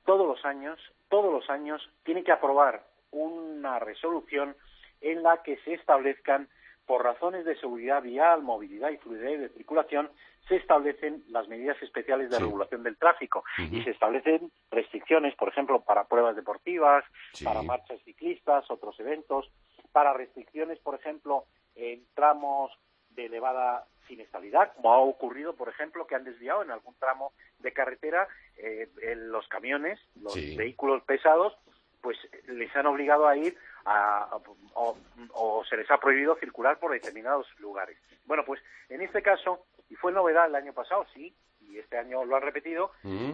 todos 0.05 0.27
los 0.27 0.43
años, 0.43 0.77
todos 1.07 1.31
los 1.31 1.49
años, 1.49 1.81
tiene 2.03 2.25
que 2.25 2.33
aprobar 2.33 2.83
una 3.11 3.79
resolución 3.79 4.57
en 4.99 5.23
la 5.23 5.41
que 5.41 5.57
se 5.59 5.75
establezcan 5.75 6.49
por 6.89 7.03
razones 7.03 7.45
de 7.45 7.55
seguridad 7.59 8.01
vial, 8.01 8.41
movilidad 8.41 8.89
y 8.89 8.97
fluidez 8.97 9.39
de 9.39 9.49
circulación, 9.49 10.09
se 10.47 10.55
establecen 10.55 11.23
las 11.27 11.47
medidas 11.47 11.79
especiales 11.83 12.31
de 12.31 12.39
regulación 12.39 12.81
del 12.81 12.97
tráfico. 12.97 13.43
Y 13.59 13.83
se 13.83 13.91
establecen 13.91 14.51
restricciones, 14.71 15.35
por 15.35 15.49
ejemplo, 15.49 15.81
para 15.81 16.05
pruebas 16.05 16.35
deportivas, 16.35 17.05
para 17.43 17.61
marchas 17.61 18.01
ciclistas, 18.05 18.71
otros 18.71 18.99
eventos, 18.99 19.51
para 19.91 20.13
restricciones, 20.13 20.79
por 20.79 20.95
ejemplo, 20.95 21.43
en 21.75 22.07
tramos 22.15 22.71
de 23.11 23.27
elevada 23.27 23.85
siniestralidad, 24.07 24.73
como 24.73 24.91
ha 24.91 24.97
ocurrido, 24.97 25.55
por 25.55 25.69
ejemplo, 25.69 26.07
que 26.07 26.15
han 26.15 26.23
desviado 26.23 26.63
en 26.63 26.71
algún 26.71 26.95
tramo 26.95 27.33
de 27.59 27.71
carretera 27.71 28.27
eh, 28.57 28.89
en 29.03 29.31
los 29.31 29.47
camiones, 29.47 29.99
los 30.19 30.33
vehículos 30.33 31.03
pesados, 31.03 31.55
pues 32.01 32.17
les 32.47 32.75
han 32.75 32.87
obligado 32.87 33.27
a 33.27 33.37
ir 33.37 33.55
o, 33.85 35.63
se 35.69 35.77
les 35.77 35.89
ha 35.91 35.97
prohibido 35.97 36.35
circular 36.35 36.79
por 36.79 36.91
determinados 36.91 37.47
lugares. 37.59 37.97
Bueno, 38.25 38.43
pues 38.45 38.61
en 38.89 39.01
este 39.01 39.21
caso, 39.21 39.65
y 39.89 39.95
fue 39.95 40.11
novedad 40.11 40.47
el 40.47 40.55
año 40.55 40.73
pasado, 40.73 41.05
sí, 41.13 41.33
y 41.61 41.77
este 41.77 41.97
año 41.97 42.25
lo 42.25 42.35
han 42.35 42.41
repetido, 42.41 42.91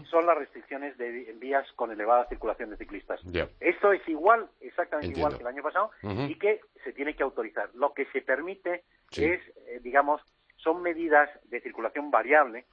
son 0.09 0.25
las 0.25 0.37
restricciones 0.37 0.97
de 0.97 1.33
vías 1.39 1.65
con 1.73 1.91
elevada 1.91 2.27
circulación 2.27 2.69
de 2.69 2.77
ciclistas. 2.77 3.21
Esto 3.59 3.91
es 3.93 4.07
igual, 4.07 4.49
exactamente 4.59 5.17
igual 5.17 5.35
que 5.35 5.41
el 5.41 5.47
año 5.47 5.63
pasado, 5.63 5.91
y 6.01 6.35
que 6.35 6.61
se 6.83 6.93
tiene 6.93 7.15
que 7.15 7.23
autorizar. 7.23 7.69
Lo 7.73 7.93
que 7.93 8.05
se 8.07 8.21
permite 8.21 8.83
es, 9.15 9.41
eh, 9.67 9.79
digamos, 9.81 10.21
son 10.57 10.81
medidas 10.81 11.29
de 11.45 11.61
circulación 11.61 12.11
variable, 12.11 12.65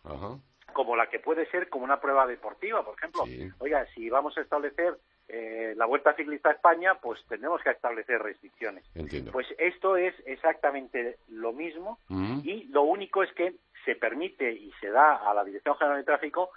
como 0.73 0.97
la 0.97 1.09
que 1.09 1.21
puede 1.21 1.47
ser 1.51 1.69
como 1.69 1.85
una 1.85 2.01
prueba 2.01 2.27
deportiva, 2.27 2.85
por 2.85 2.97
ejemplo. 2.97 3.25
Oiga, 3.59 3.87
si 3.95 4.09
vamos 4.09 4.37
a 4.39 4.41
establecer 4.41 4.99
eh, 5.29 5.75
la 5.77 5.87
Vuelta 5.87 6.15
Ciclista 6.15 6.51
a 6.51 6.53
España, 6.53 6.95
pues 7.01 7.21
tenemos 7.29 7.63
que 7.63 7.71
establecer 7.71 8.21
restricciones. 8.21 8.85
Pues 9.33 9.47
esto 9.59 9.97
es 9.97 10.15
exactamente 10.27 11.19
lo 11.29 11.53
mismo 11.53 11.99
y 12.45 12.65
lo 12.65 12.83
único 12.83 13.23
es 13.23 13.33
que 13.33 13.55
se 13.85 13.95
permite 13.97 14.53
y 14.53 14.73
se 14.81 14.91
da 14.91 15.17
a 15.17 15.35
la 15.35 15.45
Dirección 15.45 15.77
General 15.77 15.99
de 15.99 16.05
Tráfico 16.05 16.51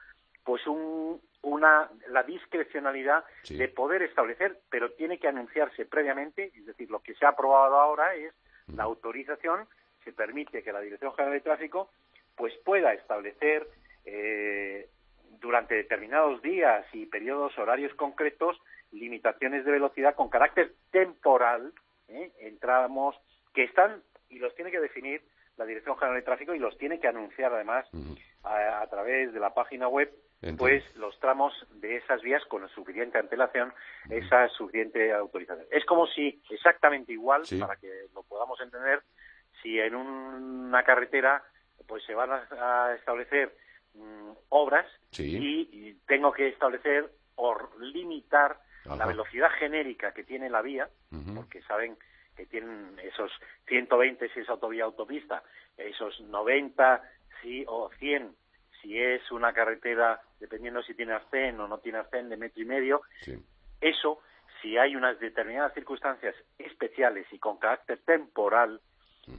pues 0.44 0.62
una 0.68 1.90
la 2.10 2.24
discrecionalidad 2.24 3.24
de 3.50 3.68
poder 3.68 4.04
establecer, 4.04 4.60
pero 4.70 4.92
tiene 4.92 5.18
que 5.18 5.28
anunciarse 5.28 5.86
previamente, 5.86 6.52
es 6.56 6.66
decir, 6.66 6.90
lo 6.92 7.00
que 7.00 7.16
se 7.16 7.26
ha 7.26 7.30
aprobado 7.30 7.80
ahora 7.80 8.14
es 8.16 8.34
la 8.68 8.84
autorización, 8.84 9.68
se 10.04 10.12
permite 10.12 10.64
que 10.64 10.72
la 10.72 10.82
Dirección 10.82 11.14
General 11.14 11.34
de 11.34 11.42
Tráfico 11.42 11.90
pues 12.36 12.54
pueda 12.64 12.94
establecer 12.94 13.68
eh, 14.06 14.88
durante 15.40 15.76
determinados 15.76 16.42
días 16.42 16.86
y 16.94 17.06
periodos 17.06 17.58
horarios 17.58 17.94
concretos 17.96 18.58
limitaciones 18.92 19.66
de 19.66 19.72
velocidad 19.72 20.16
con 20.16 20.30
carácter 20.30 20.74
temporal 20.92 21.74
¿eh? 22.08 22.32
entramos 22.40 23.16
que 23.54 23.64
están 23.64 24.02
y 24.30 24.40
los 24.40 24.54
tiene 24.56 24.72
que 24.72 24.80
definir 24.80 25.22
la 25.58 25.66
Dirección 25.66 25.98
General 25.98 26.18
de 26.18 26.26
Tráfico 26.26 26.54
y 26.54 26.60
los 26.60 26.78
tiene 26.78 27.00
que 27.00 27.08
anunciar 27.08 27.54
además 27.54 27.88
a, 28.44 28.86
través 28.88 29.34
de 29.34 29.40
la 29.40 29.54
página 29.54 29.88
web 29.88 30.12
pues 30.58 30.84
los 30.96 31.18
tramos 31.20 31.54
de 31.72 31.96
esas 31.96 32.22
vías 32.22 32.44
con 32.46 32.68
suficiente 32.70 33.18
antelación, 33.18 33.74
esa 34.10 34.48
suficiente 34.50 35.12
autorización. 35.12 35.66
Es 35.72 35.86
como 35.86 36.06
si 36.08 36.40
exactamente 36.52 37.14
igual, 37.14 37.44
para 37.60 37.78
que 37.78 38.06
lo 38.14 38.22
podamos 38.22 38.60
entender, 38.62 39.02
si 39.64 39.80
en 39.80 39.96
una 39.96 40.84
carretera 40.84 41.42
pues 41.88 42.04
se 42.06 42.14
van 42.14 42.32
a, 42.32 42.94
establecer 42.96 43.56
mm, 43.96 44.32
obras 44.50 44.86
y, 45.18 45.94
tengo 46.08 46.32
que 46.32 46.50
establecer 46.50 47.10
o 47.36 47.58
limitar 47.80 48.60
la 48.86 49.06
velocidad 49.08 49.50
genérica 49.58 50.14
que 50.14 50.24
tiene 50.24 50.50
la 50.50 50.62
vía, 50.62 50.88
porque 51.36 51.62
saben 51.64 51.98
que 52.36 52.46
tienen 52.46 53.00
esos 53.02 53.32
120 53.68 54.30
si 54.30 54.42
es 54.42 54.50
autovía 54.50 54.84
autopista, 54.84 55.42
esos 55.78 56.20
90 56.22 57.02
si 57.42 57.66
o 57.68 57.90
100 57.98 58.36
si 58.86 59.02
es 59.02 59.32
una 59.32 59.52
carretera, 59.54 60.22
dependiendo 60.40 60.84
si 60.84 60.94
tiene 60.94 61.14
arcén 61.14 61.60
o 61.60 61.68
no 61.68 61.80
tiene 61.80 62.00
arcén 62.00 62.30
de 62.30 62.38
metro 62.38 62.62
y 62.62 62.66
medio, 62.66 63.02
eso, 63.82 64.20
si 64.62 64.78
hay 64.78 64.96
unas 64.96 65.20
determinadas 65.20 65.74
circunstancias 65.74 66.36
especiales 66.58 67.26
y 67.32 67.40
con 67.40 67.58
carácter 67.58 68.00
temporal, 68.06 68.80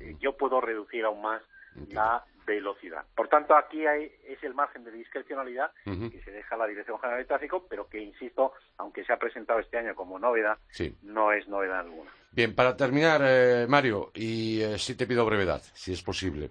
eh, 0.01 0.17
yo 0.19 0.37
puedo 0.37 0.61
reducir 0.61 1.05
aún 1.05 1.23
más 1.23 1.43
la 1.89 2.25
velocidad. 2.47 3.05
Por 3.15 3.29
tanto, 3.29 3.55
aquí 3.57 3.85
hay, 3.87 4.11
es 4.27 4.43
el 4.43 4.55
margen 4.55 4.85
de 4.85 4.93
discrecionalidad 4.93 5.71
que 5.85 6.23
se 6.25 6.31
deja 6.31 6.57
la 6.57 6.67
Dirección 6.67 6.99
General 6.99 7.19
de 7.19 7.27
Tráfico, 7.27 7.67
pero 7.69 7.89
que, 7.89 8.01
insisto, 8.01 8.53
aunque 8.79 9.05
se 9.05 9.13
ha 9.13 9.19
presentado 9.19 9.59
este 9.59 9.77
año 9.77 9.95
como 9.95 10.19
novedad, 10.19 10.57
no 11.03 11.33
es 11.33 11.47
novedad 11.49 11.81
alguna. 11.81 12.11
Bien, 12.31 12.55
para 12.55 12.77
terminar, 12.77 13.21
eh, 13.25 13.67
Mario, 13.69 14.13
y 14.15 14.61
eh, 14.61 14.79
si 14.79 14.95
te 14.95 15.07
pido 15.07 15.25
brevedad, 15.25 15.63
si 15.75 15.93
es 15.93 16.03
posible. 16.03 16.51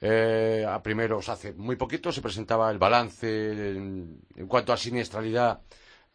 Eh, 0.00 0.66
a 0.68 0.82
primeros, 0.82 1.28
hace 1.28 1.52
muy 1.52 1.76
poquito, 1.76 2.10
se 2.10 2.22
presentaba 2.22 2.70
el 2.70 2.78
balance 2.78 3.70
en, 3.70 4.20
cuanto 4.48 4.72
a 4.72 4.76
siniestralidad 4.76 5.62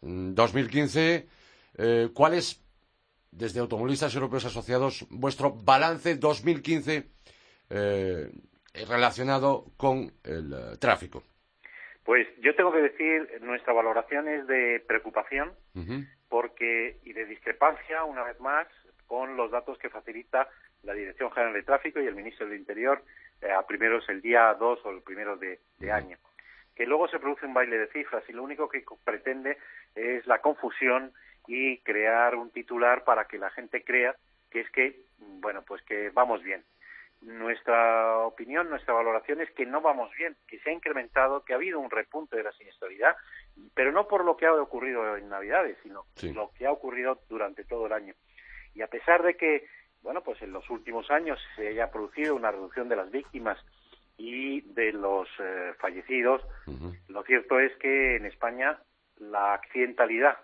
2015. 0.00 1.26
Eh, 1.78 2.08
¿Cuál 2.12 2.34
es, 2.34 2.62
desde 3.30 3.60
Automovilistas 3.60 4.14
Europeos 4.14 4.44
Asociados, 4.44 5.06
vuestro 5.10 5.52
balance 5.52 6.16
2015 6.16 7.10
eh, 7.70 8.30
relacionado 8.88 9.64
con 9.76 10.12
el 10.24 10.52
eh, 10.52 10.76
tráfico? 10.80 11.22
Pues 12.04 12.26
yo 12.40 12.54
tengo 12.54 12.72
que 12.72 12.80
decir, 12.80 13.40
nuestra 13.42 13.72
valoración 13.72 14.28
es 14.28 14.46
de 14.46 14.82
preocupación 14.86 15.52
porque 16.28 16.98
y 17.04 17.12
de 17.12 17.26
discrepancia, 17.26 18.04
una 18.04 18.24
vez 18.24 18.40
más, 18.40 18.66
con 19.06 19.36
los 19.36 19.50
datos 19.50 19.78
que 19.78 19.90
facilita 19.90 20.48
la 20.82 20.94
Dirección 20.94 21.30
General 21.32 21.54
de 21.54 21.62
Tráfico 21.62 22.00
y 22.00 22.06
el 22.06 22.14
Ministro 22.14 22.46
del 22.46 22.58
Interior 22.58 23.02
eh, 23.40 23.50
a 23.50 23.66
primeros 23.66 24.08
el 24.08 24.20
día 24.20 24.54
2 24.54 24.80
o 24.84 24.90
el 24.90 25.02
primero 25.02 25.36
de, 25.36 25.58
año. 25.92 26.18
Que 26.74 26.86
luego 26.86 27.08
se 27.08 27.18
produce 27.18 27.46
un 27.46 27.54
baile 27.54 27.78
de 27.78 27.88
cifras 27.88 28.22
y 28.28 28.32
lo 28.32 28.42
único 28.42 28.68
que 28.68 28.84
pretende 29.04 29.58
es 29.94 30.26
la 30.26 30.40
confusión 30.40 31.12
y 31.46 31.78
crear 31.78 32.36
un 32.36 32.50
titular 32.50 33.04
para 33.04 33.26
que 33.26 33.38
la 33.38 33.50
gente 33.50 33.82
crea 33.82 34.14
que 34.50 34.60
es 34.60 34.70
que, 34.70 35.02
bueno, 35.18 35.62
pues 35.66 35.82
que 35.82 36.10
vamos 36.10 36.42
bien. 36.42 36.64
Nuestra 37.20 38.18
opinión, 38.18 38.70
nuestra 38.70 38.94
valoración 38.94 39.40
es 39.40 39.50
que 39.50 39.66
no 39.66 39.80
vamos 39.80 40.10
bien, 40.16 40.36
que 40.46 40.58
se 40.60 40.70
ha 40.70 40.72
incrementado, 40.72 41.44
que 41.44 41.52
ha 41.52 41.56
habido 41.56 41.80
un 41.80 41.90
repunte 41.90 42.36
de 42.36 42.44
la 42.44 42.52
siniestralidad, 42.52 43.16
pero 43.74 43.90
no 43.90 44.06
por 44.06 44.24
lo 44.24 44.36
que 44.36 44.46
ha 44.46 44.54
ocurrido 44.54 45.16
en 45.16 45.28
Navidades, 45.28 45.76
sino 45.82 46.04
lo 46.32 46.52
que 46.56 46.66
ha 46.66 46.72
ocurrido 46.72 47.20
durante 47.28 47.64
todo 47.64 47.86
el 47.86 47.92
año. 47.92 48.14
Y 48.74 48.82
a 48.82 48.86
pesar 48.86 49.22
de 49.22 49.34
que 49.36 49.66
bueno, 50.02 50.22
pues 50.22 50.40
en 50.42 50.52
los 50.52 50.68
últimos 50.70 51.10
años 51.10 51.38
se 51.56 51.68
haya 51.68 51.90
producido 51.90 52.34
una 52.34 52.50
reducción 52.50 52.88
de 52.88 52.96
las 52.96 53.10
víctimas 53.10 53.58
y 54.16 54.60
de 54.72 54.92
los 54.92 55.28
eh, 55.38 55.74
fallecidos, 55.78 56.42
lo 57.08 57.22
cierto 57.22 57.58
es 57.58 57.74
que 57.76 58.16
en 58.16 58.26
España 58.26 58.78
la 59.18 59.54
accidentalidad, 59.54 60.38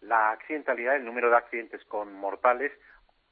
la 0.00 0.32
accidentalidad, 0.32 0.96
el 0.96 1.04
número 1.04 1.30
de 1.30 1.36
accidentes 1.36 1.84
con 1.84 2.12
mortales 2.14 2.72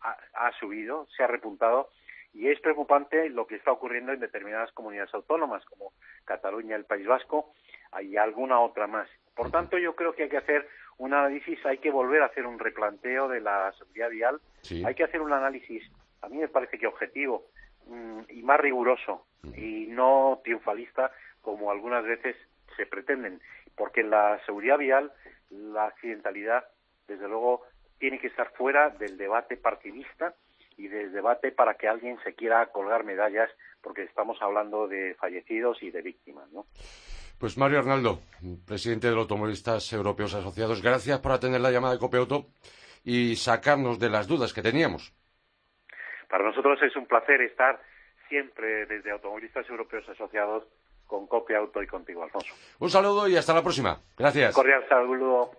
ha, 0.00 0.52
subido, 0.61 1.09
se 1.16 1.25
ha 1.25 1.26
repuntado 1.26 1.90
y 2.35 2.49
es 2.49 2.61
preocupante 2.61 3.29
lo 3.31 3.47
que 3.47 3.57
está 3.57 3.73
ocurriendo 3.73 4.13
en 4.13 4.21
determinadas 4.21 4.73
comunidades 4.73 5.13
autónomas 5.15 5.65
como 5.65 5.93
Cataluña, 6.25 6.77
el 6.77 6.85
País 6.85 7.07
Vasco 7.07 7.53
y 8.01 8.17
alguna 8.17 8.61
otra 8.61 8.87
más. 8.87 9.09
Por 9.35 9.51
tanto, 9.51 9.79
yo 9.79 9.95
creo 9.95 10.15
que 10.15 10.25
hay 10.25 10.29
que 10.29 10.37
hacer 10.37 10.69
un 10.99 11.15
análisis, 11.15 11.65
hay 11.65 11.79
que 11.79 11.91
volver 11.91 12.23
a 12.23 12.27
hacer 12.27 12.47
un 12.47 12.59
replanteo 12.59 13.29
de 13.29 13.41
la 13.41 13.73
seguridad 13.79 14.11
vial, 14.11 14.41
hay 14.85 14.95
que 14.95 15.05
hacer 15.05 15.21
un 15.21 15.33
análisis, 15.33 15.83
a 16.23 16.29
mí 16.29 16.38
me 16.38 16.49
parece 16.49 16.79
que 16.79 16.87
objetivo 16.87 17.47
mm, 17.87 18.21
y 18.29 18.43
más 18.43 18.61
riguroso 18.61 19.27
y 19.57 19.87
no 19.88 20.41
triunfalista 20.43 21.12
como 21.41 21.71
algunas 21.71 22.05
veces 22.05 22.37
se 22.77 22.87
pretenden, 22.87 23.41
porque 23.77 24.01
en 24.01 24.11
la 24.11 24.41
seguridad 24.45 24.79
vial 24.79 25.12
la 25.51 25.87
accidentalidad, 25.87 26.64
desde 27.07 27.29
luego, 27.29 27.62
tiene 27.99 28.19
que 28.19 28.27
estar 28.27 28.53
fuera 28.53 28.91
del 28.91 29.17
debate 29.17 29.57
partidista 29.57 30.35
y 30.79 30.88
del 30.88 31.12
debate 31.12 31.51
para 31.53 31.75
que 31.75 31.88
alguien 31.88 32.19
se 32.25 32.35
quiera 32.35 32.64
colgar 32.67 33.05
medallas, 33.05 33.51
porque 33.83 34.05
estamos 34.05 34.41
hablando 34.41 34.87
de 34.87 35.14
fallecidos 35.17 35.83
y 35.83 35.91
de 35.91 36.01
víctimas, 36.03 36.51
¿no? 36.53 36.67
Pues 37.38 37.59
Mario 37.59 37.81
Arnaldo, 37.81 38.21
presidente 38.67 39.09
de 39.09 39.14
los 39.14 39.23
Automovilistas 39.23 39.93
Europeos 39.93 40.35
Asociados, 40.35 40.83
gracias 40.83 41.21
por 41.21 41.33
atender 41.33 41.61
la 41.61 41.71
llamada 41.71 41.95
de 41.95 42.01
Copeauto 42.01 42.47
y 43.05 43.37
sacarnos 43.37 43.99
de 43.99 44.09
las 44.09 44.27
dudas 44.27 44.53
que 44.53 44.62
teníamos. 44.62 45.12
Para 46.29 46.45
nosotros 46.45 46.79
es 46.83 46.95
un 46.97 47.07
placer 47.07 47.41
estar 47.43 47.81
siempre 48.29 48.87
desde 48.87 49.11
Automovilistas 49.11 49.69
Europeos 49.69 50.09
Asociados 50.09 50.64
con 51.07 51.27
Cope 51.27 51.57
Auto 51.57 51.83
y 51.83 51.87
contigo, 51.87 52.23
Alfonso. 52.23 52.55
Un 52.79 52.91
saludo 52.91 53.29
y 53.29 53.37
hasta 53.37 53.55
la 53.55 53.62
próxima. 53.62 53.99
Gracias. 54.17 54.55
cordial 54.55 54.87
saludo. 54.88 55.51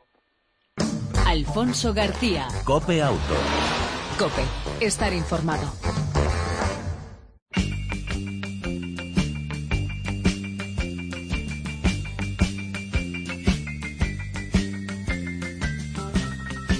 Alfonso 1.27 1.93
García. 1.93 2.47
Cope 2.65 3.01
Auto. 3.01 3.88
Cope, 4.19 4.43
estar 4.81 5.13
informado. 5.13 5.71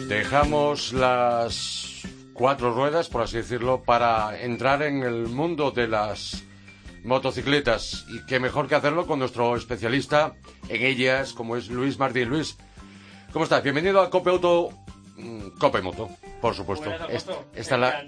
Dejamos 0.10 0.91
las 0.91 2.02
cuatro 2.34 2.73
ruedas, 2.73 3.08
por 3.08 3.21
así 3.21 3.38
decirlo, 3.38 3.84
para 3.84 4.38
entrar 4.41 4.82
en 4.84 5.04
el 5.04 5.28
mundo 5.28 5.71
de 5.71 5.88
las 5.88 6.43
motocicletas. 7.06 8.06
Y 8.10 8.25
qué 8.25 8.41
mejor 8.41 8.67
que 8.67 8.75
hacerlo 8.75 9.08
con 9.08 9.17
nuestro 9.17 9.56
especialista 9.56 10.34
en 10.67 10.86
ellas, 10.86 11.32
como 11.32 11.56
es 11.56 11.69
Luis 11.69 11.97
Martín. 11.97 12.28
Luis, 12.28 12.58
¿cómo 13.32 13.45
estás? 13.45 13.63
Bienvenido 13.63 14.02
a 14.02 14.10
Cope 14.10 14.30
Auto, 14.30 14.71
Cope 15.60 15.82
Moto, 15.82 16.10
por 16.41 16.55
supuesto. 16.55 16.91
esta, 17.10 17.34
es 17.53 17.71
la, 17.71 18.05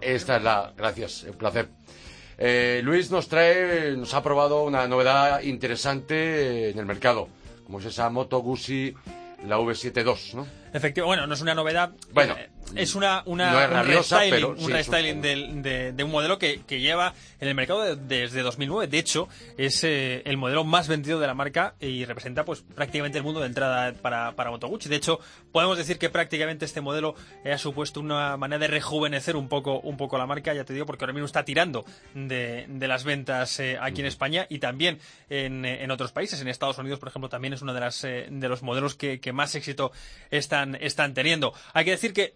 esta 0.00 0.36
es 0.36 0.42
la, 0.42 0.72
gracias, 0.76 1.24
un 1.24 1.36
placer. 1.36 1.68
Eh, 2.38 2.80
Luis 2.84 3.10
nos 3.10 3.28
trae, 3.28 3.96
nos 3.96 4.12
ha 4.14 4.22
probado 4.22 4.64
una 4.64 4.86
novedad 4.86 5.40
interesante 5.42 6.70
en 6.70 6.78
el 6.78 6.86
mercado, 6.86 7.28
como 7.64 7.78
es 7.78 7.86
esa 7.86 8.10
Moto 8.10 8.38
Guzzi, 8.40 8.94
la 9.46 9.58
V72, 9.58 10.34
¿no? 10.34 10.46
Efectivamente, 10.72 11.02
bueno, 11.02 11.26
no 11.26 11.34
es 11.34 11.40
una 11.40 11.54
novedad. 11.54 11.92
Bueno, 12.12 12.34
eh, 12.38 12.50
es 12.74 12.94
una, 12.94 13.22
una 13.26 13.68
un 13.68 14.70
restyling, 14.70 15.22
de, 15.22 16.04
un 16.04 16.10
modelo 16.10 16.38
que, 16.38 16.60
lleva 16.68 17.14
en 17.40 17.48
el 17.48 17.54
mercado 17.54 17.96
desde 17.96 18.42
2009. 18.42 18.88
De 18.88 18.98
hecho, 18.98 19.28
es 19.56 19.84
eh, 19.84 20.22
el 20.24 20.36
modelo 20.36 20.64
más 20.64 20.88
vendido 20.88 21.20
de 21.20 21.26
la 21.26 21.34
marca 21.34 21.74
y 21.80 22.04
representa 22.04 22.44
pues 22.44 22.62
prácticamente 22.62 23.18
el 23.18 23.24
mundo 23.24 23.40
de 23.40 23.46
entrada 23.46 23.92
para, 23.94 24.32
para 24.32 24.50
Moto. 24.50 24.68
De 24.76 24.96
hecho, 24.96 25.20
podemos 25.52 25.78
decir 25.78 25.98
que 25.98 26.10
prácticamente 26.10 26.64
este 26.64 26.80
modelo 26.80 27.14
ha 27.44 27.58
supuesto 27.58 28.00
una 28.00 28.36
manera 28.36 28.60
de 28.60 28.68
rejuvenecer 28.68 29.36
un 29.36 29.48
poco, 29.48 29.80
un 29.80 29.96
poco 29.96 30.18
la 30.18 30.26
marca, 30.26 30.52
ya 30.52 30.64
te 30.64 30.72
digo, 30.72 30.86
porque 30.86 31.04
ahora 31.04 31.12
mismo 31.12 31.26
está 31.26 31.44
tirando 31.44 31.84
de, 32.14 32.66
las 32.86 33.04
ventas 33.04 33.58
eh, 33.60 33.78
aquí 33.80 34.00
en 34.00 34.06
España 34.06 34.46
y 34.48 34.58
también 34.58 34.98
en, 35.28 35.90
otros 35.90 36.12
países. 36.12 36.40
En 36.40 36.48
Estados 36.48 36.78
Unidos, 36.78 36.98
por 36.98 37.08
ejemplo, 37.08 37.28
también 37.28 37.54
es 37.54 37.62
uno 37.62 37.74
de, 37.74 37.80
las, 37.80 38.02
de 38.02 38.48
los 38.48 38.62
modelos 38.62 38.94
que, 38.94 39.20
que 39.20 39.32
más 39.32 39.54
éxito 39.54 39.92
están, 40.30 40.76
están 40.76 41.14
teniendo. 41.14 41.52
Hay 41.72 41.84
que 41.84 41.92
decir 41.92 42.12
que 42.12 42.34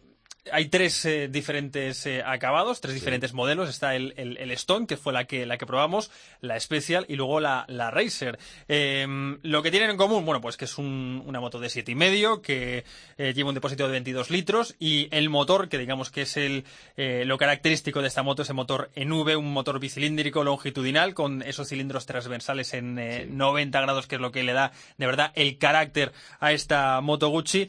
hay 0.53 0.67
tres 0.67 1.05
eh, 1.05 1.29
diferentes 1.29 2.07
eh, 2.07 2.23
acabados, 2.25 2.81
tres 2.81 2.95
diferentes 2.95 3.35
modelos. 3.35 3.69
Está 3.69 3.95
el, 3.95 4.15
el, 4.17 4.51
Stone, 4.53 4.87
que 4.87 4.97
fue 4.97 5.13
la 5.13 5.25
que, 5.25 5.47
la 5.47 5.59
que 5.59 5.67
probamos, 5.67 6.11
la 6.41 6.59
Special 6.59 7.05
y 7.09 7.17
luego 7.17 7.41
la, 7.41 7.65
la 7.69 7.91
Racer. 7.91 8.39
Em, 8.69 9.39
lo 9.43 9.63
que 9.63 9.71
tienen 9.71 9.91
en 9.91 9.97
común, 9.97 10.25
bueno, 10.25 10.41
pues 10.41 10.57
que 10.57 10.65
es 10.65 10.79
una 10.79 11.41
moto 11.41 11.59
de 11.61 11.69
siete 11.69 11.93
y 11.93 11.95
medio, 11.95 12.43
que 12.43 12.85
eh, 13.19 13.33
lleva 13.35 13.51
un 13.51 13.55
depósito 13.55 13.87
de 13.87 13.93
22 13.93 14.31
litros 14.31 14.77
y 14.79 15.09
el 15.11 15.29
motor, 15.29 15.69
que 15.69 15.79
digamos 15.79 16.11
que 16.11 16.23
es 16.23 16.37
el, 16.37 16.65
lo 16.97 17.39
característico 17.39 18.03
de 18.03 18.09
esta 18.09 18.23
moto, 18.23 18.43
ese 18.43 18.53
motor 18.53 18.91
en 18.95 19.13
V, 19.13 19.37
un 19.37 19.53
motor 19.53 19.79
bicilíndrico 19.79 20.45
longitudinal 20.45 21.15
con 21.15 21.43
esos 21.43 21.69
cilindros 21.69 22.07
transversales 22.07 22.75
en 22.75 23.37
90 23.37 23.81
grados, 23.81 24.07
que 24.07 24.17
es 24.17 24.21
lo 24.21 24.33
que 24.33 24.43
le 24.43 24.53
da 24.53 24.73
de 24.97 25.07
verdad 25.07 25.33
el 25.35 25.59
carácter 25.59 26.13
a 26.41 26.53
esta 26.53 27.01
moto 27.01 27.29
Gucci. 27.29 27.69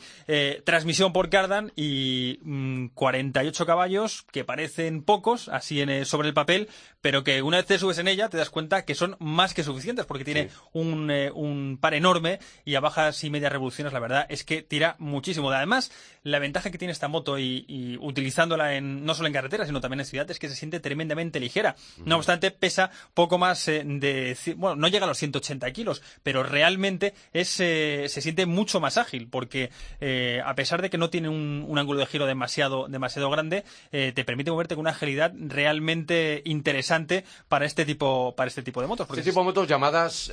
transmisión 0.65 1.13
por 1.13 1.29
cardan 1.29 1.71
y 1.75 2.39
mm, 2.41 2.70
48 2.93 3.65
caballos 3.65 4.25
que 4.31 4.43
parecen 4.43 5.03
pocos, 5.03 5.49
así 5.49 5.81
en, 5.81 6.05
sobre 6.05 6.27
el 6.27 6.33
papel, 6.33 6.69
pero 7.01 7.23
que 7.23 7.41
una 7.41 7.57
vez 7.57 7.65
te 7.65 7.79
subes 7.79 7.97
en 7.97 8.07
ella 8.07 8.29
te 8.29 8.37
das 8.37 8.49
cuenta 8.49 8.85
que 8.85 8.95
son 8.95 9.17
más 9.19 9.53
que 9.53 9.63
suficientes 9.63 10.05
porque 10.05 10.23
tiene 10.23 10.49
un, 10.71 11.11
un, 11.33 11.77
par 11.81 11.93
enorme 11.93 12.39
y 12.63 12.75
a 12.75 12.79
bajas 12.79 13.23
y 13.23 13.29
medias 13.29 13.51
revoluciones 13.51 13.91
la 13.91 13.99
verdad 13.99 14.25
es 14.29 14.43
que 14.43 14.61
tira 14.61 14.95
muchísimo. 14.99 15.49
Además, 15.51 15.91
la 16.23 16.39
ventaja 16.39 16.69
que 16.69 16.77
tiene 16.77 16.91
esta 16.91 17.07
moto 17.07 17.39
y, 17.39 17.97
utilizándola 18.01 18.75
en, 18.75 19.05
no 19.05 19.13
solo 19.13 19.27
en 19.27 19.33
carretera 19.33 19.65
sino 19.65 19.81
también 19.81 20.01
en 20.01 20.05
ciudad 20.05 20.29
es 20.29 20.39
que 20.39 20.49
se 20.49 20.55
siente 20.55 20.79
tremendamente 20.79 21.39
ligera. 21.39 21.75
No 22.05 22.17
obstante, 22.17 22.51
pesa 22.51 22.91
poco 23.13 23.37
más 23.37 23.67
eh, 23.67 23.83
de, 23.85 24.37
bueno, 24.55 24.75
no 24.75 24.87
llega 24.87 25.05
a 25.05 25.07
los 25.07 25.17
180 25.17 25.71
kilos, 25.71 26.01
pero 26.23 26.43
realmente 26.43 27.13
es, 27.33 27.59
eh, 27.59 28.05
se 28.07 28.21
siente 28.21 28.45
mucho 28.45 28.79
más 28.79 28.97
ágil 28.97 29.27
porque 29.27 29.71
eh, 29.99 30.41
a 30.45 30.53
pesar 30.55 30.81
de 30.81 30.89
que 30.89 30.97
no 30.97 31.09
tiene 31.09 31.29
un, 31.29 31.71
ángulo 31.81 31.99
de 31.99 32.05
giro 32.05 32.27
demasiado, 32.27 32.87
demasiado 32.87 33.31
grande, 33.31 33.63
te 33.89 34.23
permite 34.23 34.51
moverte 34.51 34.75
con 34.75 34.81
una 34.81 34.91
agilidad 34.91 35.33
realmente 35.35 36.43
interesante 36.45 36.90
para 37.47 37.65
este 37.65 37.85
tipo, 37.85 38.35
para 38.35 38.47
este 38.47 38.63
tipo 38.63 38.81
de 38.81 38.87
motos. 38.87 39.07
Este 39.09 39.23
tipo 39.23 39.39
de 39.39 39.45
motos 39.45 39.67
llamadas 39.67 40.31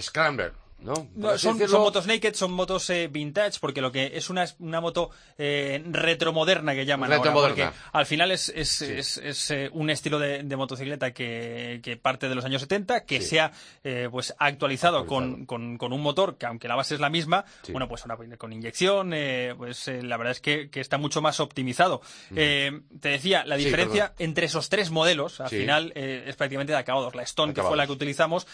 Scrambler. 0.00 0.52
¿No? 0.82 1.38
son, 1.38 1.58
motos 1.72 2.06
naked, 2.06 2.34
son 2.34 2.52
motos 2.52 2.88
eh, 2.90 3.08
vintage, 3.08 3.58
porque 3.60 3.80
lo 3.80 3.92
que 3.92 4.12
es 4.14 4.30
una, 4.30 4.46
una 4.58 4.80
moto 4.80 5.10
eh, 5.36 5.82
retromoderna 5.86 6.74
que 6.74 6.86
llaman 6.86 7.12
ahora, 7.12 7.72
al 7.92 8.06
final 8.06 8.30
es, 8.30 8.48
es, 8.54 8.82
es, 8.82 9.50
eh, 9.50 9.70
un 9.72 9.90
estilo 9.90 10.18
de, 10.18 10.42
motocicleta 10.56 11.12
que, 11.12 11.80
que, 11.82 11.96
parte 11.96 12.28
de 12.28 12.34
los 12.34 12.44
años 12.44 12.62
70, 12.62 13.04
que 13.04 13.20
se 13.20 13.40
ha 13.40 13.52
eh, 13.84 14.08
pues 14.10 14.34
actualizado, 14.38 15.06
Con, 15.06 15.46
con, 15.46 15.78
con, 15.78 15.92
un 15.92 16.02
motor 16.02 16.36
que 16.36 16.46
aunque 16.46 16.68
la 16.68 16.76
base 16.76 16.94
es 16.94 17.00
la 17.00 17.10
misma, 17.10 17.44
bueno, 17.70 17.88
pues 17.88 18.02
ahora 18.02 18.18
con 18.36 18.52
inyección, 18.52 19.14
pues 19.56 19.88
la 19.88 20.16
verdad 20.16 20.32
es 20.32 20.40
que, 20.40 20.70
que, 20.70 20.80
está 20.80 20.98
mucho 20.98 21.22
más 21.22 21.40
optimizado. 21.40 22.00
te 22.30 22.82
decía, 23.08 23.44
la 23.44 23.56
diferencia 23.56 24.14
entre 24.18 24.46
esos 24.46 24.68
tres 24.68 24.90
modelos, 24.90 25.40
al 25.40 25.48
final, 25.48 25.92
es 25.94 26.36
prácticamente 26.36 26.72
de 26.72 26.78
acabados. 26.78 27.14
La 27.14 27.22
Stone, 27.22 27.54
que 27.54 27.62
fue 27.62 27.76
la 27.76 27.86
que 27.86 27.92
utilizamos, 27.92 28.46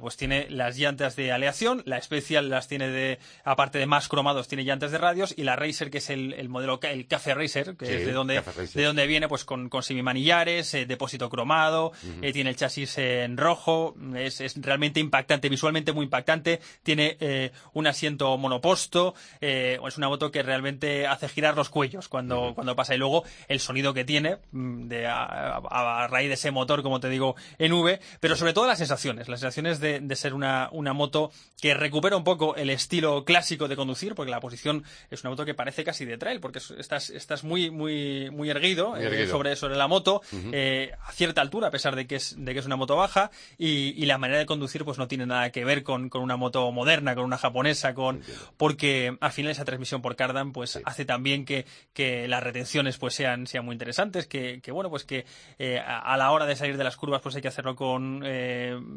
pues 0.00 0.16
tiene 0.16 0.46
las 0.50 0.76
llantas 0.76 1.16
de 1.16 1.32
aleación 1.32 1.57
la 1.84 2.00
Special 2.00 2.48
las 2.48 2.68
tiene 2.68 2.88
de, 2.88 3.18
aparte 3.44 3.78
de 3.78 3.86
más 3.86 4.08
cromados, 4.08 4.48
tiene 4.48 4.64
llantas 4.64 4.90
de 4.90 4.98
radios, 4.98 5.34
y 5.36 5.42
la 5.42 5.56
Racer, 5.56 5.90
que 5.90 5.98
es 5.98 6.10
el, 6.10 6.48
modelo, 6.48 6.78
el 6.82 7.06
Café 7.06 7.34
Racer, 7.34 7.76
que 7.76 7.98
es 7.98 8.06
de 8.06 8.12
donde, 8.12 8.42
de 8.74 8.84
donde 8.84 9.06
viene, 9.06 9.28
pues 9.28 9.44
con, 9.44 9.68
con 9.68 9.82
semimanillares, 9.82 10.74
eh, 10.74 10.86
depósito 10.86 11.28
cromado, 11.28 11.92
eh, 12.22 12.32
tiene 12.32 12.50
el 12.50 12.56
chasis 12.56 12.98
en 12.98 13.36
rojo, 13.36 13.94
es, 14.16 14.40
es, 14.40 14.60
realmente 14.60 15.00
impactante, 15.00 15.48
visualmente 15.48 15.92
muy 15.92 16.04
impactante, 16.04 16.60
tiene 16.82 17.16
eh, 17.20 17.52
un 17.72 17.86
asiento 17.86 18.36
monoposto, 18.38 19.14
es 19.40 19.96
una 19.96 20.08
moto 20.08 20.30
que 20.30 20.42
realmente 20.42 21.06
hace 21.06 21.28
girar 21.28 21.56
los 21.56 21.68
cuellos 21.70 22.08
cuando, 22.08 22.52
cuando 22.54 22.76
pasa, 22.76 22.94
y 22.94 22.98
luego 22.98 23.24
el 23.48 23.60
sonido 23.60 23.94
que 23.94 24.04
tiene, 24.04 24.38
mm, 24.52 24.88
de, 24.88 25.06
a, 25.06 26.06
raíz 26.08 26.28
de 26.28 26.34
ese 26.34 26.50
motor, 26.50 26.82
como 26.82 27.00
te 27.00 27.08
digo, 27.08 27.36
en 27.58 27.72
V, 27.72 28.00
pero 28.20 28.36
sobre 28.36 28.52
todo 28.52 28.66
las 28.66 28.78
sensaciones, 28.78 29.28
las 29.28 29.40
sensaciones 29.40 29.80
de, 29.80 30.00
de 30.00 30.16
ser 30.16 30.34
una, 30.34 30.68
una 30.72 30.92
moto 30.92 31.30
que 31.60 31.74
recupera 31.74 32.16
un 32.16 32.24
poco 32.24 32.54
el 32.56 32.70
estilo 32.70 33.24
clásico 33.24 33.66
de 33.66 33.76
conducir, 33.76 34.14
porque 34.14 34.30
la 34.30 34.40
posición 34.40 34.84
es 35.10 35.22
una 35.22 35.30
moto 35.30 35.44
que 35.44 35.54
parece 35.54 35.82
casi 35.82 36.04
de 36.04 36.16
trail, 36.16 36.40
porque 36.40 36.60
estás, 36.78 37.10
estás 37.10 37.42
muy, 37.42 37.70
muy, 37.70 38.30
muy 38.30 38.48
erguido, 38.50 38.96
eh, 38.96 39.26
sobre, 39.26 39.56
sobre 39.56 39.76
la 39.76 39.88
moto, 39.88 40.22
eh, 40.52 40.92
a 41.02 41.12
cierta 41.12 41.40
altura, 41.40 41.68
a 41.68 41.70
pesar 41.70 41.96
de 41.96 42.06
que 42.06 42.16
es, 42.16 42.36
de 42.38 42.52
que 42.52 42.60
es 42.60 42.66
una 42.66 42.76
moto 42.76 42.96
baja, 42.96 43.30
y, 43.56 44.08
la 44.08 44.16
manera 44.16 44.38
de 44.38 44.46
conducir 44.46 44.86
pues 44.86 44.96
no 44.96 45.06
tiene 45.06 45.26
nada 45.26 45.50
que 45.50 45.66
ver 45.66 45.82
con, 45.82 46.08
con 46.08 46.22
una 46.22 46.36
moto 46.36 46.72
moderna, 46.72 47.14
con 47.14 47.24
una 47.24 47.36
japonesa, 47.36 47.92
con 47.92 48.22
porque 48.56 49.18
al 49.20 49.32
final 49.32 49.52
esa 49.52 49.66
transmisión 49.66 50.00
por 50.00 50.16
cardan 50.16 50.52
pues 50.52 50.80
hace 50.86 51.04
también 51.04 51.44
que, 51.44 51.66
que 51.92 52.26
las 52.26 52.42
retenciones 52.42 52.96
pues 52.96 53.12
sean, 53.12 53.46
sean 53.46 53.66
muy 53.66 53.74
interesantes, 53.74 54.26
que, 54.26 54.60
que 54.62 54.72
bueno, 54.72 54.88
pues 54.88 55.04
que 55.04 55.26
eh, 55.58 55.78
a, 55.78 56.16
la 56.16 56.30
hora 56.30 56.46
de 56.46 56.56
salir 56.56 56.78
de 56.78 56.84
las 56.84 56.96
curvas 56.96 57.20
pues 57.20 57.36
hay 57.36 57.42
que 57.42 57.48
hacerlo 57.48 57.76
con, 57.76 58.20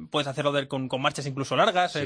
puedes 0.09 0.27
hacerlo 0.27 0.53
con, 0.69 0.87
con 0.87 1.01
marchas 1.01 1.25
incluso 1.25 1.57
largas 1.57 1.97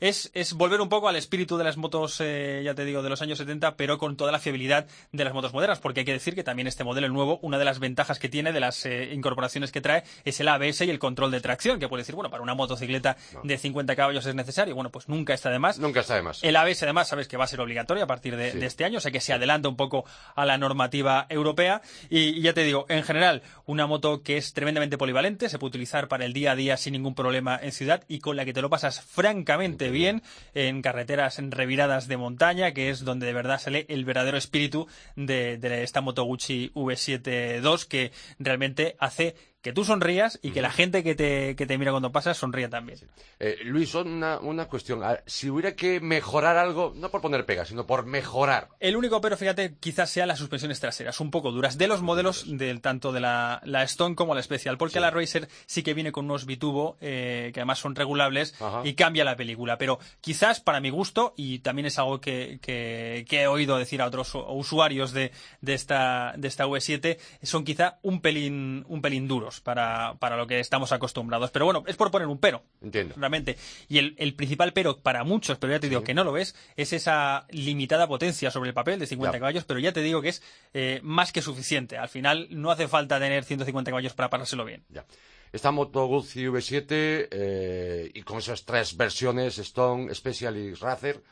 es, 0.00 0.30
es 0.34 0.52
volver 0.52 0.80
un 0.80 0.88
poco 0.88 1.08
al 1.08 1.16
espíritu 1.16 1.56
de 1.56 1.64
las 1.64 1.76
motos, 1.76 2.20
eh, 2.20 2.62
ya 2.64 2.74
te 2.74 2.84
digo, 2.84 3.02
de 3.02 3.08
los 3.08 3.22
años 3.22 3.38
70, 3.38 3.76
pero 3.76 3.98
con 3.98 4.16
toda 4.16 4.32
la 4.32 4.38
fiabilidad 4.38 4.86
de 5.12 5.24
las 5.24 5.32
motos 5.32 5.52
modernas, 5.52 5.78
porque 5.80 6.00
hay 6.00 6.06
que 6.06 6.12
decir 6.12 6.34
que 6.34 6.44
también 6.44 6.66
este 6.66 6.84
modelo 6.84 7.08
nuevo, 7.08 7.38
una 7.42 7.58
de 7.58 7.64
las 7.64 7.78
ventajas 7.78 8.18
que 8.18 8.28
tiene 8.28 8.52
de 8.52 8.60
las 8.60 8.84
eh, 8.86 9.10
incorporaciones 9.12 9.72
que 9.72 9.80
trae 9.80 10.04
es 10.24 10.40
el 10.40 10.48
ABS 10.48 10.82
y 10.82 10.90
el 10.90 10.98
control 10.98 11.30
de 11.30 11.40
tracción, 11.40 11.78
que 11.78 11.88
puede 11.88 12.02
decir, 12.02 12.14
bueno, 12.14 12.30
para 12.30 12.42
una 12.42 12.54
motocicleta 12.54 13.16
de 13.42 13.58
50 13.58 13.96
caballos 13.96 14.26
es 14.26 14.34
necesario, 14.34 14.74
bueno, 14.74 14.90
pues 14.90 15.08
nunca 15.08 15.34
está 15.34 15.50
de 15.50 15.58
más. 15.58 15.78
Nunca 15.78 16.00
está 16.00 16.16
de 16.16 16.22
más. 16.22 16.42
El 16.42 16.56
ABS 16.56 16.82
además 16.82 17.08
sabes 17.08 17.28
que 17.28 17.36
va 17.36 17.44
a 17.44 17.48
ser 17.48 17.60
obligatorio 17.60 18.04
a 18.04 18.06
partir 18.06 18.36
de, 18.36 18.66
este 18.66 18.84
año, 18.84 18.98
o 18.98 19.00
sea 19.00 19.10
que 19.10 19.20
se 19.20 19.32
adelanta 19.32 19.68
un 19.68 19.76
poco 19.76 20.04
a 20.34 20.44
la 20.44 20.58
normativa 20.58 21.26
europea 21.28 21.82
y, 22.10 22.40
ya 22.40 22.52
te 22.52 22.64
digo, 22.64 22.86
en 22.88 23.02
general, 23.02 23.42
una 23.64 23.86
moto 23.86 24.22
que 24.22 24.36
es 24.36 24.52
tremendamente 24.52 24.98
polivalente, 24.98 25.48
se 25.48 25.58
puede 25.58 25.70
utilizar 25.70 26.08
para 26.08 26.24
el 26.24 26.32
día 26.32 26.52
a 26.52 26.56
día 26.56 26.76
sin 26.76 26.92
ningún 26.92 27.14
problema 27.14 27.58
en 27.60 27.72
ciudad 27.72 28.04
y 28.08 28.18
con 28.18 28.36
la 28.36 28.44
que 28.44 28.52
te 28.52 28.62
lo 28.62 28.70
pasas 28.70 29.00
francamente 29.00 29.85
bien 29.90 30.22
en 30.54 30.82
carreteras 30.82 31.38
reviradas 31.38 32.08
de 32.08 32.16
montaña, 32.16 32.72
que 32.72 32.90
es 32.90 33.04
donde 33.04 33.26
de 33.26 33.32
verdad 33.32 33.60
sale 33.60 33.86
el 33.88 34.04
verdadero 34.04 34.36
espíritu 34.36 34.86
de, 35.16 35.58
de 35.58 35.82
esta 35.82 36.00
Moto 36.00 36.24
Gucci 36.24 36.70
V7 36.74 37.62
II, 37.62 37.86
que 37.88 38.12
realmente 38.38 38.96
hace 38.98 39.34
que 39.66 39.72
tú 39.72 39.84
sonrías 39.84 40.38
y 40.42 40.52
que 40.52 40.62
la 40.62 40.70
gente 40.70 41.02
que 41.02 41.16
te, 41.16 41.56
que 41.56 41.66
te 41.66 41.76
mira 41.76 41.90
cuando 41.90 42.12
pasas 42.12 42.36
sonría 42.36 42.70
también. 42.70 43.00
Eh, 43.40 43.58
Luis, 43.64 43.96
una, 43.96 44.38
una 44.38 44.66
cuestión. 44.66 45.02
Si 45.26 45.50
hubiera 45.50 45.74
que 45.74 45.98
mejorar 45.98 46.56
algo, 46.56 46.92
no 46.94 47.10
por 47.10 47.20
poner 47.20 47.44
pegas, 47.44 47.66
sino 47.66 47.84
por 47.84 48.06
mejorar. 48.06 48.68
El 48.78 48.94
único 48.94 49.20
pero, 49.20 49.36
fíjate, 49.36 49.74
quizás 49.80 50.08
sean 50.08 50.28
las 50.28 50.38
suspensiones 50.38 50.78
traseras, 50.78 51.18
un 51.18 51.32
poco 51.32 51.50
duras, 51.50 51.78
de 51.78 51.88
los 51.88 52.00
modelos 52.00 52.44
del 52.46 52.80
tanto 52.80 53.10
de 53.10 53.18
la, 53.18 53.60
la 53.64 53.82
Stone 53.82 54.14
como 54.14 54.36
la 54.36 54.42
Special, 54.44 54.78
porque 54.78 55.00
la 55.00 55.10
Racer 55.10 55.48
sí 55.66 55.82
que 55.82 55.94
viene 55.94 56.12
con 56.12 56.26
unos 56.26 56.46
bitubo, 56.46 56.96
eh, 57.00 57.50
que 57.52 57.58
además 57.58 57.80
son 57.80 57.96
regulables, 57.96 58.54
y 58.84 58.94
cambia 58.94 59.24
la 59.24 59.34
película. 59.34 59.78
Pero 59.78 59.98
quizás, 60.20 60.60
para 60.60 60.78
mi 60.78 60.90
gusto, 60.90 61.34
y 61.36 61.58
también 61.58 61.86
es 61.86 61.98
algo 61.98 62.20
que, 62.20 62.60
que, 62.62 63.26
he 63.28 63.46
oído 63.48 63.78
decir 63.78 64.00
a 64.00 64.06
otros 64.06 64.32
usuarios 64.32 65.10
de, 65.10 65.32
de, 65.60 65.74
esta, 65.74 66.34
de 66.36 66.46
esta 66.46 66.66
V7, 66.66 67.18
son 67.42 67.64
quizá 67.64 67.98
un 68.02 68.20
pelín, 68.20 68.84
un 68.86 69.02
pelín 69.02 69.26
duros 69.26 69.55
para, 69.60 70.14
para 70.18 70.36
lo 70.36 70.46
que 70.46 70.60
estamos 70.60 70.92
acostumbrados. 70.92 71.50
Pero 71.50 71.64
bueno, 71.64 71.84
es 71.86 71.96
por 71.96 72.10
poner 72.10 72.28
un 72.28 72.38
pero. 72.38 72.62
Entiendo. 72.82 73.14
Realmente. 73.16 73.56
Y 73.88 73.98
el, 73.98 74.14
el 74.18 74.34
principal 74.34 74.72
pero 74.72 74.98
para 74.98 75.24
muchos, 75.24 75.58
pero 75.58 75.72
ya 75.72 75.80
te 75.80 75.88
digo 75.88 76.02
que 76.02 76.14
no 76.14 76.24
lo 76.24 76.32
ves, 76.32 76.54
es 76.76 76.92
esa 76.92 77.46
limitada 77.50 78.06
potencia 78.06 78.50
sobre 78.50 78.68
el 78.68 78.74
papel 78.74 78.98
de 78.98 79.06
50 79.06 79.38
caballos, 79.38 79.64
pero 79.64 79.80
ya 79.80 79.92
te 79.92 80.02
digo 80.02 80.22
que 80.22 80.28
es 80.30 80.42
eh, 80.74 81.00
más 81.02 81.32
que 81.32 81.42
suficiente. 81.42 81.98
Al 81.98 82.08
final 82.08 82.48
no 82.50 82.70
hace 82.70 82.88
falta 82.88 83.18
tener 83.18 83.44
150 83.44 83.90
caballos 83.90 84.14
para 84.14 84.30
parárselo 84.30 84.64
bien. 84.64 84.84
Ya. 84.88 85.04
Esta 85.52 85.70
Moto 85.70 86.06
Guzzi 86.06 86.44
V7 86.44 86.86
eh, 86.90 88.10
y 88.12 88.22
con 88.22 88.38
esas 88.38 88.64
tres 88.64 88.96
versiones, 88.96 89.58
Stone, 89.58 90.14
Special 90.14 90.56
y 90.56 90.74
Racer, 90.74 91.22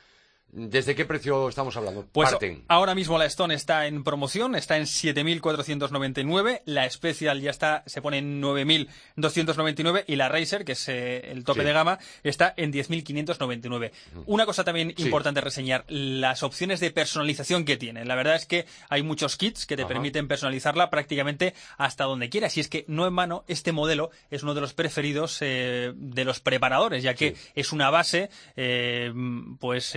¿Desde 0.56 0.94
qué 0.94 1.04
precio 1.04 1.48
estamos 1.48 1.76
hablando? 1.76 2.06
Pues 2.12 2.30
ahora 2.68 2.94
mismo 2.94 3.18
la 3.18 3.24
Stone 3.24 3.54
está 3.54 3.88
en 3.88 4.04
promoción, 4.04 4.54
está 4.54 4.76
en 4.76 4.84
7.499, 4.84 6.62
la 6.64 6.88
Special 6.88 7.40
ya 7.40 7.50
está, 7.50 7.82
se 7.86 8.00
pone 8.00 8.18
en 8.18 8.40
9.299 8.40 10.04
y 10.06 10.14
la 10.14 10.28
Racer, 10.28 10.64
que 10.64 10.72
es 10.72 10.88
eh, 10.88 11.32
el 11.32 11.42
tope 11.42 11.64
de 11.64 11.72
gama, 11.72 11.98
está 12.22 12.54
en 12.56 12.72
10.599. 12.72 13.90
Una 14.26 14.46
cosa 14.46 14.62
también 14.62 14.94
importante 14.96 15.40
reseñar, 15.40 15.84
las 15.88 16.44
opciones 16.44 16.78
de 16.78 16.92
personalización 16.92 17.64
que 17.64 17.76
tiene. 17.76 18.04
La 18.04 18.14
verdad 18.14 18.36
es 18.36 18.46
que 18.46 18.66
hay 18.88 19.02
muchos 19.02 19.36
kits 19.36 19.66
que 19.66 19.76
te 19.76 19.86
permiten 19.86 20.28
personalizarla 20.28 20.88
prácticamente 20.88 21.54
hasta 21.78 22.04
donde 22.04 22.28
quieras. 22.28 22.56
Y 22.56 22.60
es 22.60 22.68
que 22.68 22.84
no 22.86 23.08
en 23.08 23.12
mano, 23.12 23.44
este 23.48 23.72
modelo 23.72 24.10
es 24.30 24.44
uno 24.44 24.54
de 24.54 24.60
los 24.60 24.72
preferidos 24.72 25.38
eh, 25.40 25.92
de 25.96 26.24
los 26.24 26.38
preparadores, 26.38 27.02
ya 27.02 27.14
que 27.14 27.34
es 27.56 27.72
una 27.72 27.90
base, 27.90 28.30
eh, 28.54 29.12
pues 29.58 29.96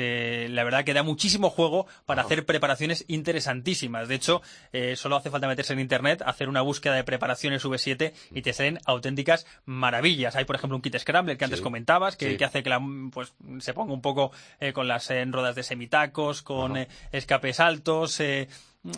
la 0.49 0.63
verdad 0.63 0.83
que 0.83 0.93
da 0.93 1.03
muchísimo 1.03 1.49
juego 1.49 1.87
para 2.05 2.21
hacer 2.21 2.45
preparaciones 2.45 3.05
interesantísimas. 3.07 4.07
De 4.07 4.15
hecho, 4.15 4.41
eh, 4.71 4.95
solo 4.95 5.15
hace 5.15 5.29
falta 5.29 5.47
meterse 5.47 5.73
en 5.73 5.79
internet, 5.79 6.21
hacer 6.25 6.49
una 6.49 6.61
búsqueda 6.61 6.95
de 6.95 7.03
preparaciones 7.03 7.63
V7 7.65 8.13
y 8.31 8.41
te 8.41 8.53
salen 8.53 8.79
auténticas 8.85 9.45
maravillas. 9.65 10.35
Hay, 10.35 10.45
por 10.45 10.55
ejemplo, 10.55 10.75
un 10.75 10.81
kit 10.81 10.97
Scramble 10.97 11.37
que 11.37 11.45
antes 11.45 11.61
comentabas, 11.61 12.15
que, 12.15 12.37
hace 12.43 12.63
que 12.63 12.69
la, 12.69 12.81
pues, 13.11 13.33
se 13.59 13.73
ponga 13.73 13.93
un 13.93 14.01
poco 14.01 14.31
eh, 14.59 14.73
con 14.73 14.87
las 14.87 15.09
eh, 15.11 15.25
rodas 15.25 15.55
de 15.55 15.63
semitacos, 15.63 16.41
con 16.41 16.77
escapes 17.11 17.59
altos. 17.59 18.17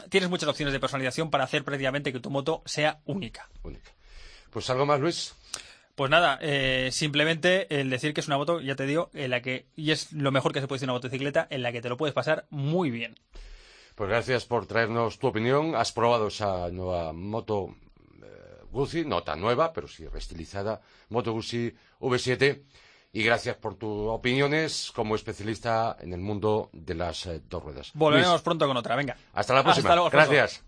tienes 0.09 0.29
muchas 0.29 0.49
opciones 0.49 0.73
de 0.73 0.79
personalización 0.79 1.29
para 1.29 1.43
hacer 1.43 1.63
prácticamente 1.63 2.11
que 2.13 2.19
tu 2.19 2.29
moto 2.29 2.61
sea 2.65 2.99
única. 3.05 3.49
Única. 3.63 3.91
Pues 4.49 4.69
algo 4.69 4.85
más, 4.85 4.99
Luis. 4.99 5.35
Pues 5.99 6.09
nada, 6.09 6.39
eh, 6.41 6.91
simplemente 6.93 7.77
el 7.77 7.89
decir 7.89 8.13
que 8.13 8.21
es 8.21 8.27
una 8.27 8.37
moto, 8.37 8.61
ya 8.61 8.77
te 8.77 8.85
digo, 8.85 9.09
en 9.13 9.31
la 9.31 9.41
que, 9.41 9.65
y 9.75 9.91
es 9.91 10.13
lo 10.13 10.31
mejor 10.31 10.53
que 10.53 10.61
se 10.61 10.67
puede 10.69 10.77
decir 10.77 10.85
una 10.85 10.93
motocicleta, 10.93 11.45
en 11.49 11.61
la 11.61 11.73
que 11.73 11.81
te 11.81 11.89
lo 11.89 11.97
puedes 11.97 12.13
pasar 12.13 12.45
muy 12.51 12.89
bien. 12.89 13.15
Pues 13.95 14.09
gracias 14.09 14.45
por 14.45 14.65
traernos 14.65 15.19
tu 15.19 15.27
opinión. 15.27 15.75
Has 15.75 15.91
probado 15.91 16.27
esa 16.27 16.69
nueva 16.69 17.11
moto 17.11 17.75
eh, 18.23 18.61
Guzzi, 18.71 19.03
no 19.03 19.23
tan 19.23 19.41
nueva, 19.41 19.73
pero 19.73 19.89
sí 19.89 20.07
restilizada, 20.07 20.79
Moto 21.09 21.33
Guzzi 21.33 21.75
V7. 21.99 22.63
y 23.11 23.21
gracias 23.21 23.57
por 23.57 23.75
tus 23.75 24.07
opiniones 24.07 24.93
como 24.95 25.15
especialista 25.15 25.97
en 25.99 26.13
el 26.13 26.21
mundo 26.21 26.69
de 26.71 26.95
las 26.95 27.25
eh, 27.25 27.41
dos 27.49 27.61
ruedas. 27.61 27.91
Volveremos 27.93 28.41
pronto 28.41 28.65
con 28.67 28.77
otra, 28.77 28.95
venga. 28.95 29.17
Hasta 29.33 29.53
la 29.53 29.63
próxima. 29.63 30.09
gracias. 30.09 30.63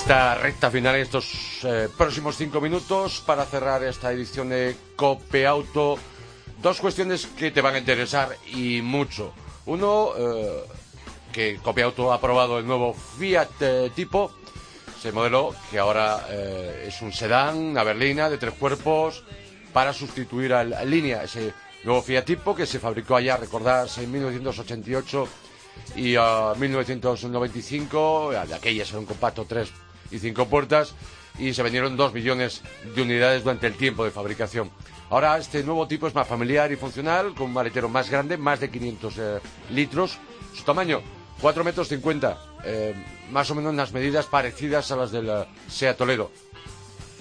Esta 0.00 0.34
recta 0.34 0.70
final, 0.70 0.94
en 0.94 1.02
estos 1.02 1.60
eh, 1.62 1.86
próximos 1.96 2.34
cinco 2.34 2.58
minutos, 2.58 3.22
para 3.26 3.44
cerrar 3.44 3.84
esta 3.84 4.10
edición 4.10 4.48
de 4.48 4.74
Cope 4.96 5.46
Auto, 5.46 5.98
dos 6.62 6.80
cuestiones 6.80 7.26
que 7.26 7.50
te 7.50 7.60
van 7.60 7.74
a 7.74 7.78
interesar 7.78 8.34
y 8.46 8.80
mucho. 8.80 9.34
Uno, 9.66 10.12
eh, 10.16 10.64
que 11.30 11.58
Cope 11.62 11.82
Auto 11.82 12.12
ha 12.12 12.14
aprobado 12.16 12.58
el 12.58 12.66
nuevo 12.66 12.94
Fiat 12.94 13.50
eh, 13.60 13.90
tipo, 13.94 14.32
ese 14.98 15.12
modelo 15.12 15.54
que 15.70 15.78
ahora 15.78 16.26
es 16.30 17.02
un 17.02 17.12
sedán, 17.12 17.58
una 17.58 17.84
berlina 17.84 18.30
de 18.30 18.38
tres 18.38 18.54
cuerpos, 18.54 19.22
para 19.70 19.92
sustituir 19.92 20.54
al 20.54 20.74
línea, 20.88 21.24
ese 21.24 21.52
nuevo 21.84 22.00
Fiat 22.00 22.24
tipo 22.24 22.54
que 22.54 22.64
se 22.64 22.78
fabricó 22.78 23.16
allá, 23.16 23.36
recordarse, 23.36 24.02
en 24.02 24.12
1988 24.12 25.28
y 25.96 26.16
a 26.16 26.54
1995, 26.56 28.30
de 28.48 28.54
aquellas 28.54 28.88
era 28.88 28.98
un 28.98 29.06
compacto 29.06 29.44
3 29.44 29.70
y 30.10 30.18
5 30.18 30.46
puertas 30.46 30.94
y 31.38 31.54
se 31.54 31.62
vendieron 31.62 31.96
2 31.96 32.12
millones 32.12 32.62
de 32.94 33.02
unidades 33.02 33.42
durante 33.42 33.66
el 33.66 33.74
tiempo 33.74 34.04
de 34.04 34.10
fabricación. 34.10 34.70
Ahora 35.10 35.36
este 35.38 35.64
nuevo 35.64 35.88
tipo 35.88 36.06
es 36.06 36.14
más 36.14 36.28
familiar 36.28 36.70
y 36.70 36.76
funcional, 36.76 37.34
con 37.34 37.46
un 37.46 37.52
maletero 37.52 37.88
más 37.88 38.08
grande, 38.08 38.36
más 38.36 38.60
de 38.60 38.70
500 38.70 39.18
eh, 39.18 39.40
litros. 39.70 40.18
Su 40.54 40.62
tamaño, 40.62 41.00
4 41.40 41.64
metros 41.64 41.88
50, 41.88 42.38
eh, 42.64 42.94
más 43.32 43.50
o 43.50 43.56
menos 43.56 43.72
unas 43.72 43.92
medidas 43.92 44.26
parecidas 44.26 44.90
a 44.92 44.96
las 44.96 45.10
del 45.10 45.28
eh, 45.28 45.46
SEA 45.68 45.96
Toledo. 45.96 46.30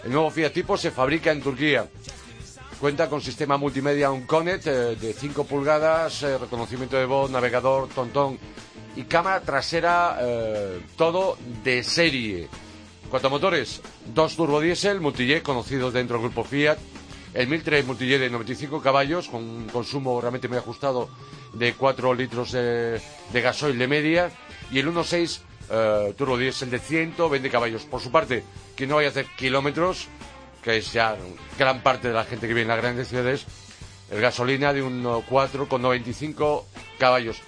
El 0.03 0.11
nuevo 0.11 0.29
Fiat 0.29 0.53
tipo 0.53 0.77
se 0.77 0.91
fabrica 0.91 1.31
en 1.31 1.41
Turquía. 1.41 1.87
Cuenta 2.79 3.09
con 3.09 3.21
sistema 3.21 3.57
multimedia 3.57 4.11
Unconet 4.11 4.63
de 4.63 5.13
5 5.13 5.43
pulgadas, 5.45 6.21
reconocimiento 6.21 6.95
de 6.95 7.05
voz, 7.05 7.29
navegador, 7.29 7.89
tontón 7.89 8.39
y 8.95 9.03
cámara 9.03 9.41
trasera, 9.41 10.17
todo 10.95 11.37
de 11.61 11.83
serie. 11.83 12.47
Cuatro 13.09 13.31
motores, 13.31 13.81
dos 14.13 14.35
turbodiesel 14.35 15.01
multijet 15.01 15.41
conocidos 15.41 15.93
dentro 15.93 16.17
del 16.17 16.27
grupo 16.27 16.43
Fiat, 16.43 16.77
el 17.33 17.47
1003 17.47 17.85
multijet 17.87 18.19
de 18.19 18.29
95 18.29 18.83
caballos 18.83 19.29
con 19.29 19.43
un 19.43 19.67
consumo 19.67 20.21
realmente 20.21 20.47
muy 20.47 20.57
ajustado 20.57 21.09
de 21.53 21.73
4 21.73 22.13
litros 22.13 22.51
de, 22.51 23.01
gasoil 23.33 23.79
de 23.79 23.87
media 23.87 24.31
y 24.71 24.77
el 24.77 24.93
1.6 24.93 25.39
eh, 25.71 26.65
de 26.69 26.79
120 26.79 27.49
caballos. 27.49 27.83
Por 27.85 27.99
su 27.99 28.11
parte, 28.11 28.43
que 28.75 28.85
no 28.85 28.95
vaya 28.95 29.07
a 29.07 29.11
hacer 29.11 29.25
kilómetros, 29.35 30.07
que 30.61 30.77
es 30.77 30.93
ya 30.93 31.15
gran 31.57 31.81
parte 31.81 32.09
de 32.09 32.13
la 32.13 32.25
gente 32.25 32.47
que 32.47 32.53
vive 32.53 32.61
en 32.61 32.67
las 32.67 32.77
grandes 32.77 33.07
ciudades, 33.07 33.45
el 34.11 34.21
gasolina 34.21 34.71
de 34.71 34.83
un 34.83 35.23
4 35.27 35.67
con 35.67 35.81
95 35.81 36.67
caballos. 36.99 37.41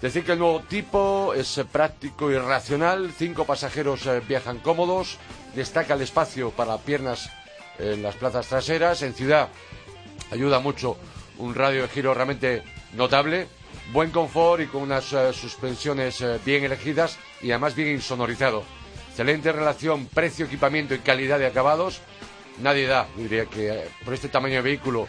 Decir 0.00 0.24
que 0.24 0.32
el 0.32 0.38
nuevo 0.38 0.60
tipo 0.60 1.34
es 1.34 1.58
eh, 1.58 1.64
práctico 1.64 2.30
y 2.30 2.38
racional, 2.38 3.10
cinco 3.16 3.44
pasajeros 3.44 4.06
eh, 4.06 4.22
viajan 4.26 4.60
cómodos, 4.60 5.18
destaca 5.56 5.94
el 5.94 6.02
espacio 6.02 6.50
para 6.50 6.78
piernas 6.78 7.28
en 7.80 8.02
las 8.02 8.14
plazas 8.14 8.46
traseras, 8.46 9.02
en 9.02 9.14
ciudad 9.14 9.48
ayuda 10.30 10.60
mucho 10.60 10.96
un 11.38 11.54
radio 11.54 11.82
de 11.82 11.88
giro 11.88 12.14
realmente 12.14 12.62
notable, 12.94 13.48
buen 13.92 14.10
confort 14.12 14.62
y 14.62 14.66
con 14.66 14.82
unas 14.82 15.12
eh, 15.12 15.32
suspensiones 15.32 16.24
bien 16.44 16.62
elegidas 16.62 17.18
y 17.42 17.50
además 17.50 17.74
bien 17.74 17.88
insonorizado. 17.88 18.62
Excelente 19.10 19.50
relación 19.50 20.06
precio, 20.06 20.46
equipamiento 20.46 20.94
y 20.94 21.00
calidad 21.00 21.40
de 21.40 21.46
acabados. 21.46 22.00
Nadie 22.62 22.86
da, 22.86 23.08
diría 23.16 23.46
que 23.46 23.88
por 24.04 24.14
este 24.14 24.28
tamaño 24.28 24.56
de 24.56 24.62
vehículo, 24.62 25.08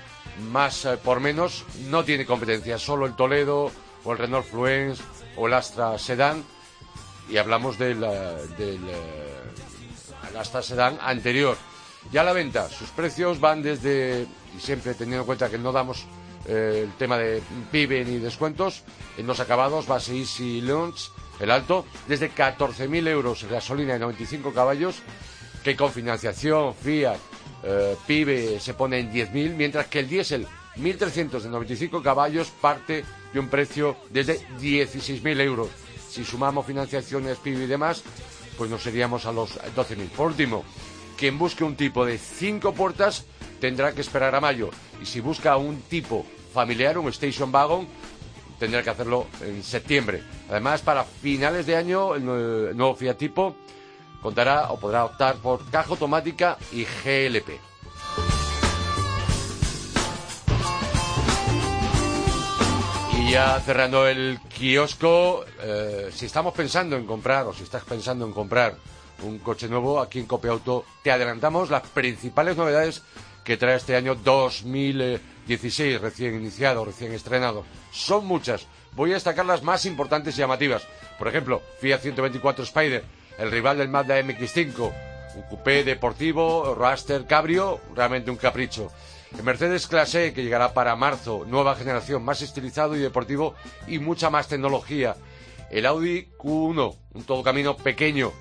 más 0.49 0.87
por 1.03 1.19
menos, 1.19 1.63
no 1.89 2.03
tiene 2.03 2.25
competencia. 2.25 2.79
Solo 2.79 3.05
el 3.05 3.15
Toledo, 3.15 3.71
o 4.03 4.11
el 4.11 4.17
Renault 4.17 4.45
Fluence 4.45 5.03
o 5.35 5.47
el 5.47 5.53
Astra 5.53 5.97
Sedan 5.97 6.43
y 7.29 7.37
hablamos 7.37 7.77
del, 7.77 7.99
del 8.57 8.79
Astra 10.37 10.61
Sedan 10.61 10.97
anterior. 11.01 11.57
Ya 12.11 12.23
la 12.23 12.33
venta, 12.33 12.69
sus 12.69 12.89
precios 12.89 13.39
van 13.39 13.61
desde, 13.61 14.25
y 14.55 14.59
siempre 14.59 14.93
teniendo 14.93 15.21
en 15.21 15.25
cuenta 15.25 15.49
que 15.49 15.57
no 15.57 15.71
damos 15.71 16.05
eh, 16.47 16.85
el 16.85 16.93
tema 16.93 17.17
de 17.17 17.43
PIB 17.71 18.05
ni 18.07 18.17
descuentos, 18.17 18.83
en 19.17 19.27
los 19.27 19.39
acabados, 19.39 19.85
base 19.85 20.17
Easy 20.17 20.61
Launch, 20.61 21.11
el 21.39 21.51
alto, 21.51 21.85
desde 22.07 22.31
14.000 22.31 23.07
euros 23.07 23.45
gasolina 23.49 23.93
de 23.93 23.99
95 23.99 24.53
caballos, 24.53 24.95
que 25.63 25.75
con 25.75 25.91
financiación, 25.91 26.73
Fiat, 26.73 27.19
eh, 27.63 27.95
PIB 28.07 28.59
se 28.59 28.73
pone 28.73 28.99
en 28.99 29.11
10.000, 29.11 29.55
mientras 29.55 29.87
que 29.87 29.99
el 29.99 30.09
diésel 30.09 30.47
1.395 30.77 32.01
caballos 32.01 32.49
parte 32.61 33.03
de 33.33 33.39
un 33.39 33.49
precio 33.49 33.95
desde 34.09 34.39
16.000 34.59 35.41
euros. 35.41 35.69
Si 36.09 36.23
sumamos 36.23 36.65
financiaciones, 36.65 37.37
PIB 37.37 37.63
y 37.63 37.67
demás, 37.67 38.03
pues 38.57 38.69
nos 38.69 38.81
seríamos 38.81 39.25
a 39.25 39.31
los 39.31 39.59
12.000. 39.75 40.09
Por 40.09 40.27
último, 40.27 40.63
quien 41.17 41.37
busque 41.37 41.63
un 41.63 41.75
tipo 41.75 42.05
de 42.05 42.17
cinco 42.17 42.73
puertas 42.73 43.25
tendrá 43.59 43.93
que 43.93 44.01
esperar 44.01 44.33
a 44.35 44.41
mayo. 44.41 44.69
Y 45.01 45.05
si 45.05 45.19
busca 45.19 45.57
un 45.57 45.81
tipo 45.81 46.25
familiar, 46.53 46.97
un 46.97 47.09
station 47.09 47.51
wagon, 47.51 47.87
tendrá 48.57 48.83
que 48.83 48.89
hacerlo 48.89 49.27
en 49.41 49.63
septiembre. 49.63 50.23
Además, 50.49 50.81
para 50.81 51.03
finales 51.03 51.65
de 51.65 51.75
año, 51.75 52.15
el 52.15 52.25
nuevo 52.25 52.95
Fiat 52.95 53.17
tipo 53.17 53.55
contará 54.21 54.71
o 54.71 54.79
podrá 54.79 55.05
optar 55.05 55.37
por 55.37 55.69
caja 55.69 55.89
automática 55.91 56.57
y 56.71 56.83
GLP. 56.83 57.59
Ya 63.31 63.59
cerrando 63.59 64.07
el 64.07 64.39
kiosco, 64.47 65.45
eh, 65.61 66.09
si 66.11 66.25
estamos 66.25 66.53
pensando 66.53 66.95
en 66.95 67.05
comprar 67.05 67.45
o 67.45 67.53
si 67.53 67.61
estás 67.63 67.83
pensando 67.83 68.25
en 68.25 68.33
comprar 68.33 68.75
un 69.21 69.37
coche 69.37 69.67
nuevo, 69.67 69.99
aquí 69.99 70.19
en 70.19 70.25
Copiauto 70.25 70.83
te 71.03 71.11
adelantamos 71.11 71.69
las 71.69 71.83
principales 71.83 72.57
novedades 72.57 73.03
que 73.43 73.55
trae 73.55 73.75
este 73.75 73.95
año 73.95 74.15
2016, 74.15 76.01
recién 76.01 76.35
iniciado, 76.35 76.85
recién 76.85 77.13
estrenado. 77.13 77.65
Son 77.91 78.25
muchas. 78.25 78.65
Voy 78.93 79.11
a 79.11 79.15
destacar 79.15 79.45
las 79.45 79.61
más 79.61 79.85
importantes 79.85 80.35
y 80.35 80.39
llamativas. 80.39 80.87
Por 81.19 81.27
ejemplo, 81.27 81.61
Fiat 81.81 82.01
124 82.01 82.63
Spider, 82.63 83.03
el 83.37 83.51
rival 83.51 83.77
del 83.77 83.89
Mazda 83.89 84.19
MX5, 84.21 84.91
un 85.35 85.41
coupé 85.43 85.83
deportivo, 85.83 86.73
Raster 86.73 87.25
Cabrio, 87.27 87.79
realmente 87.95 88.31
un 88.31 88.37
capricho. 88.37 88.91
El 89.37 89.43
Mercedes 89.43 89.87
Clase 89.87 90.33
que 90.33 90.43
llegará 90.43 90.73
para 90.73 90.95
marzo, 90.95 91.45
nueva 91.47 91.75
generación, 91.75 92.23
más 92.23 92.41
estilizado 92.41 92.95
y 92.95 92.99
deportivo 92.99 93.55
y 93.87 93.99
mucha 93.99 94.29
más 94.29 94.47
tecnología. 94.47 95.15
El 95.69 95.85
Audi 95.85 96.29
Q1, 96.37 96.95
un 97.13 97.23
todo 97.23 97.43
camino 97.43 97.77
pequeño. 97.77 98.31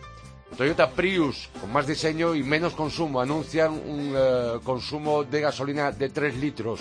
Toyota 0.57 0.91
Prius, 0.91 1.51
con 1.61 1.71
más 1.73 1.87
diseño 1.87 2.35
y 2.35 2.43
menos 2.43 2.73
consumo, 2.73 3.21
anuncian 3.21 3.73
un 3.73 4.15
eh, 4.17 4.59
consumo 4.65 5.25
de 5.25 5.43
gasolina 5.43 5.93
de 5.93 6.09
3 6.09 6.37
litros 6.37 6.81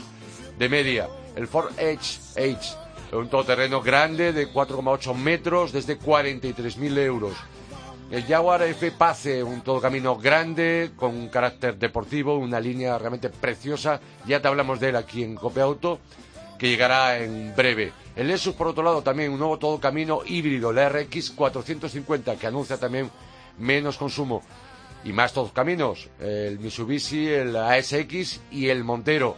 de 0.57 0.69
media. 0.69 1.09
El 1.35 1.47
Ford 1.47 1.71
Edge, 1.77 2.17
H, 2.37 2.75
un 3.11 3.29
todoterreno 3.29 3.81
grande 3.81 4.31
de 4.31 4.51
4,8 4.51 5.13
metros 5.15 5.73
desde 5.73 5.99
43.000 5.99 6.97
euros. 6.99 7.33
El 8.09 8.23
Jaguar 8.23 8.61
F 8.61 8.91
Pace, 8.91 9.43
un 9.43 9.59
todo 9.59 9.81
camino 9.81 10.15
grande, 10.15 10.91
con 10.95 11.13
un 11.13 11.27
carácter 11.27 11.77
deportivo, 11.77 12.37
una 12.37 12.57
línea 12.57 12.97
realmente 12.97 13.29
preciosa. 13.29 13.99
Ya 14.25 14.41
te 14.41 14.47
hablamos 14.47 14.79
de 14.79 14.89
él 14.89 14.95
aquí 14.95 15.23
en 15.23 15.35
Cope 15.35 15.59
Auto, 15.59 15.99
que 16.57 16.69
llegará 16.69 17.19
en 17.19 17.53
breve. 17.53 17.91
El 18.15 18.29
Lexus, 18.29 18.55
por 18.55 18.67
otro 18.67 18.81
lado, 18.81 19.01
también 19.01 19.33
un 19.33 19.39
nuevo 19.39 19.59
todo 19.59 19.81
camino 19.81 20.21
híbrido, 20.25 20.71
la 20.71 20.87
RX 20.87 21.31
450, 21.31 22.37
que 22.37 22.47
anuncia 22.47 22.77
también 22.77 23.11
menos 23.57 23.97
consumo 23.97 24.41
y 25.03 25.11
más 25.11 25.33
todos 25.33 25.51
caminos. 25.51 26.09
El 26.17 26.59
Mitsubishi, 26.59 27.27
el 27.27 27.57
ASX 27.57 28.39
y 28.51 28.69
el 28.69 28.85
Montero. 28.85 29.35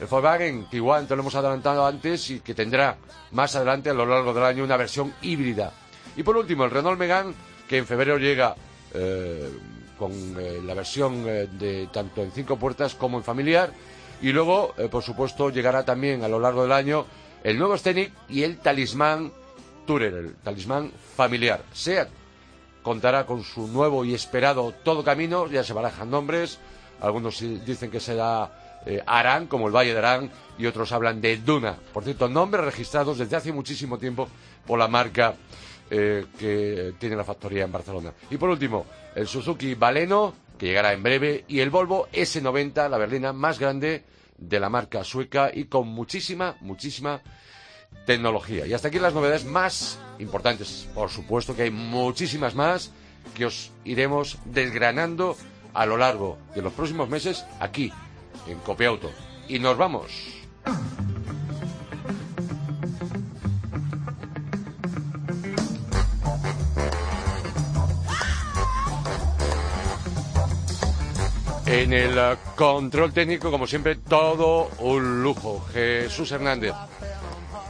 El 0.00 0.06
Volkswagen, 0.06 0.66
que 0.70 0.76
igual 0.78 1.06
te 1.06 1.14
lo 1.16 1.20
hemos 1.20 1.34
adelantado 1.34 1.86
antes 1.86 2.30
y 2.30 2.40
que 2.40 2.54
tendrá 2.54 2.96
más 3.32 3.54
adelante 3.56 3.90
a 3.90 3.94
lo 3.94 4.06
largo 4.06 4.32
del 4.32 4.44
año 4.44 4.64
una 4.64 4.78
versión 4.78 5.12
híbrida. 5.20 5.70
Y 6.16 6.22
por 6.22 6.38
último, 6.38 6.64
el 6.64 6.70
Renault 6.70 6.98
Megane 6.98 7.34
que 7.68 7.78
en 7.78 7.86
febrero 7.86 8.18
llega 8.18 8.54
eh, 8.94 9.50
con 9.98 10.12
eh, 10.12 10.60
la 10.64 10.74
versión 10.74 11.24
eh, 11.26 11.48
de 11.50 11.88
tanto 11.92 12.22
en 12.22 12.30
cinco 12.32 12.56
puertas 12.56 12.94
como 12.94 13.18
en 13.18 13.24
familiar. 13.24 13.72
Y 14.22 14.32
luego, 14.32 14.74
por 14.90 15.02
supuesto, 15.02 15.50
llegará 15.50 15.84
también 15.84 16.24
a 16.24 16.28
lo 16.28 16.40
largo 16.40 16.62
del 16.62 16.72
año 16.72 17.04
el 17.44 17.58
nuevo 17.58 17.76
Scenic 17.76 18.12
y 18.30 18.44
el 18.44 18.56
Talismán 18.56 19.30
Tourer, 19.86 20.14
el 20.14 20.34
Talismán 20.36 20.90
familiar. 21.14 21.62
SEAT 21.74 22.08
contará 22.82 23.26
con 23.26 23.44
su 23.44 23.66
nuevo 23.68 24.06
y 24.06 24.14
esperado 24.14 24.72
Todo 24.82 25.04
Camino, 25.04 25.46
ya 25.48 25.62
se 25.62 25.74
barajan 25.74 26.08
nombres, 26.08 26.58
algunos 27.02 27.40
dicen 27.66 27.90
que 27.90 28.00
será 28.00 28.80
Arán, 29.04 29.48
como 29.48 29.66
el 29.66 29.76
Valle 29.76 29.92
de 29.92 29.98
Arán, 29.98 30.30
y 30.56 30.64
otros 30.64 30.92
hablan 30.92 31.20
de 31.20 31.36
Duna. 31.36 31.76
Por 31.92 32.04
cierto, 32.04 32.26
nombres 32.26 32.64
registrados 32.64 33.18
desde 33.18 33.36
hace 33.36 33.52
muchísimo 33.52 33.98
tiempo 33.98 34.28
por 34.66 34.78
la 34.78 34.88
marca 34.88 35.34
eh, 35.90 36.26
que 36.38 36.94
tiene 36.98 37.16
la 37.16 37.24
factoría 37.24 37.64
en 37.64 37.72
Barcelona. 37.72 38.12
Y 38.30 38.36
por 38.36 38.50
último, 38.50 38.86
el 39.14 39.26
Suzuki 39.26 39.74
Baleno, 39.74 40.34
que 40.58 40.66
llegará 40.66 40.92
en 40.92 41.02
breve, 41.02 41.44
y 41.48 41.60
el 41.60 41.70
Volvo 41.70 42.08
S90, 42.12 42.88
la 42.88 42.98
berlina 42.98 43.32
más 43.32 43.58
grande 43.58 44.04
de 44.38 44.60
la 44.60 44.68
marca 44.68 45.04
sueca 45.04 45.50
y 45.52 45.64
con 45.64 45.88
muchísima, 45.88 46.56
muchísima 46.60 47.20
tecnología. 48.04 48.66
Y 48.66 48.72
hasta 48.72 48.88
aquí 48.88 48.98
las 48.98 49.14
novedades 49.14 49.44
más 49.44 49.98
importantes. 50.18 50.88
Por 50.94 51.10
supuesto 51.10 51.54
que 51.54 51.62
hay 51.62 51.70
muchísimas 51.70 52.54
más 52.54 52.92
que 53.34 53.46
os 53.46 53.70
iremos 53.84 54.38
desgranando 54.44 55.36
a 55.74 55.86
lo 55.86 55.96
largo 55.96 56.38
de 56.54 56.62
los 56.62 56.72
próximos 56.72 57.08
meses 57.08 57.44
aquí, 57.60 57.92
en 58.46 58.58
Copiauto. 58.58 59.10
Y 59.48 59.58
nos 59.58 59.76
vamos. 59.76 60.10
En 71.66 71.92
el 71.92 72.16
eh, 72.16 72.36
control 72.54 73.12
técnico, 73.12 73.50
como 73.50 73.66
siempre, 73.66 73.96
todo 73.96 74.70
un 74.78 75.24
lujo. 75.24 75.66
Jesús 75.72 76.30
Hernández. 76.30 76.72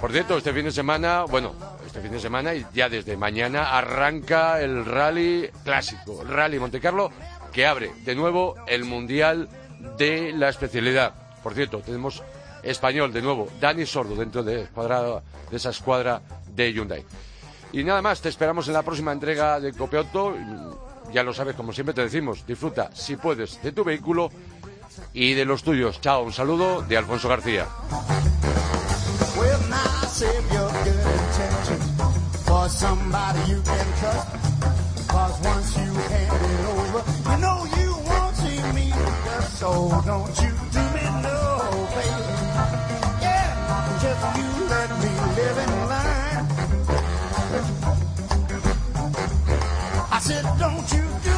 Por 0.02 0.12
cierto, 0.12 0.37
este 0.37 0.52
fin 0.52 0.66
de 0.66 0.70
semana, 0.70 1.24
bueno, 1.24 1.54
este 1.87 2.02
fin 2.02 2.12
de 2.12 2.20
semana 2.20 2.54
y 2.54 2.66
ya 2.74 2.90
desde 2.90 3.16
mañana 3.16 3.76
arranca 3.76 4.61
el 4.61 4.85
rally 4.85 5.48
clásico, 5.64 6.20
el 6.20 6.28
rally 6.28 6.59
Montecarlo, 6.59 7.11
que 7.52 7.66
abre 7.66 7.90
de 8.04 8.14
nuevo 8.14 8.56
el 8.66 8.85
Mundial 8.85 9.48
de 9.96 10.32
la 10.32 10.50
especialidad. 10.50 11.14
Por 11.42 11.54
cierto, 11.54 11.78
tenemos 11.80 12.22
español 12.62 13.14
de 13.14 13.22
nuevo, 13.22 13.48
Dani 13.59 13.87
Sordo, 13.87 14.14
dentro 14.14 14.42
de, 14.42 14.66
de 14.66 15.56
esa 15.56 15.70
escuadra 15.70 16.20
de 16.54 16.70
Hyundai. 16.70 17.02
Y 17.72 17.82
nada 17.82 18.02
más, 18.02 18.20
te 18.20 18.28
esperamos 18.28 18.68
en 18.68 18.74
la 18.74 18.82
próxima 18.82 19.12
entrega 19.12 19.59
de 19.59 19.72
Copiauto 19.72 20.37
ya 21.12 21.23
lo 21.23 21.33
sabes, 21.33 21.57
como 21.57 21.73
siempre 21.73 21.95
te 21.95 22.03
decimos, 22.03 22.45
disfruta, 22.47 22.90
si 22.92 23.16
puedes, 23.16 23.62
de 23.62 23.73
tu 23.73 23.85
vehículo 23.85 24.31
y 25.12 25.35
de 25.35 25.45
los 25.45 25.62
tuyos. 25.62 26.01
Chao, 26.01 26.23
un 26.23 26.33
saludo 26.33 26.83
de 26.83 26.97
Alfonso 26.97 27.29
García. 27.29 27.66
I 50.16 50.18
said, 50.18 50.44
don't 50.59 50.90
you 50.94 51.02
do 51.24 51.36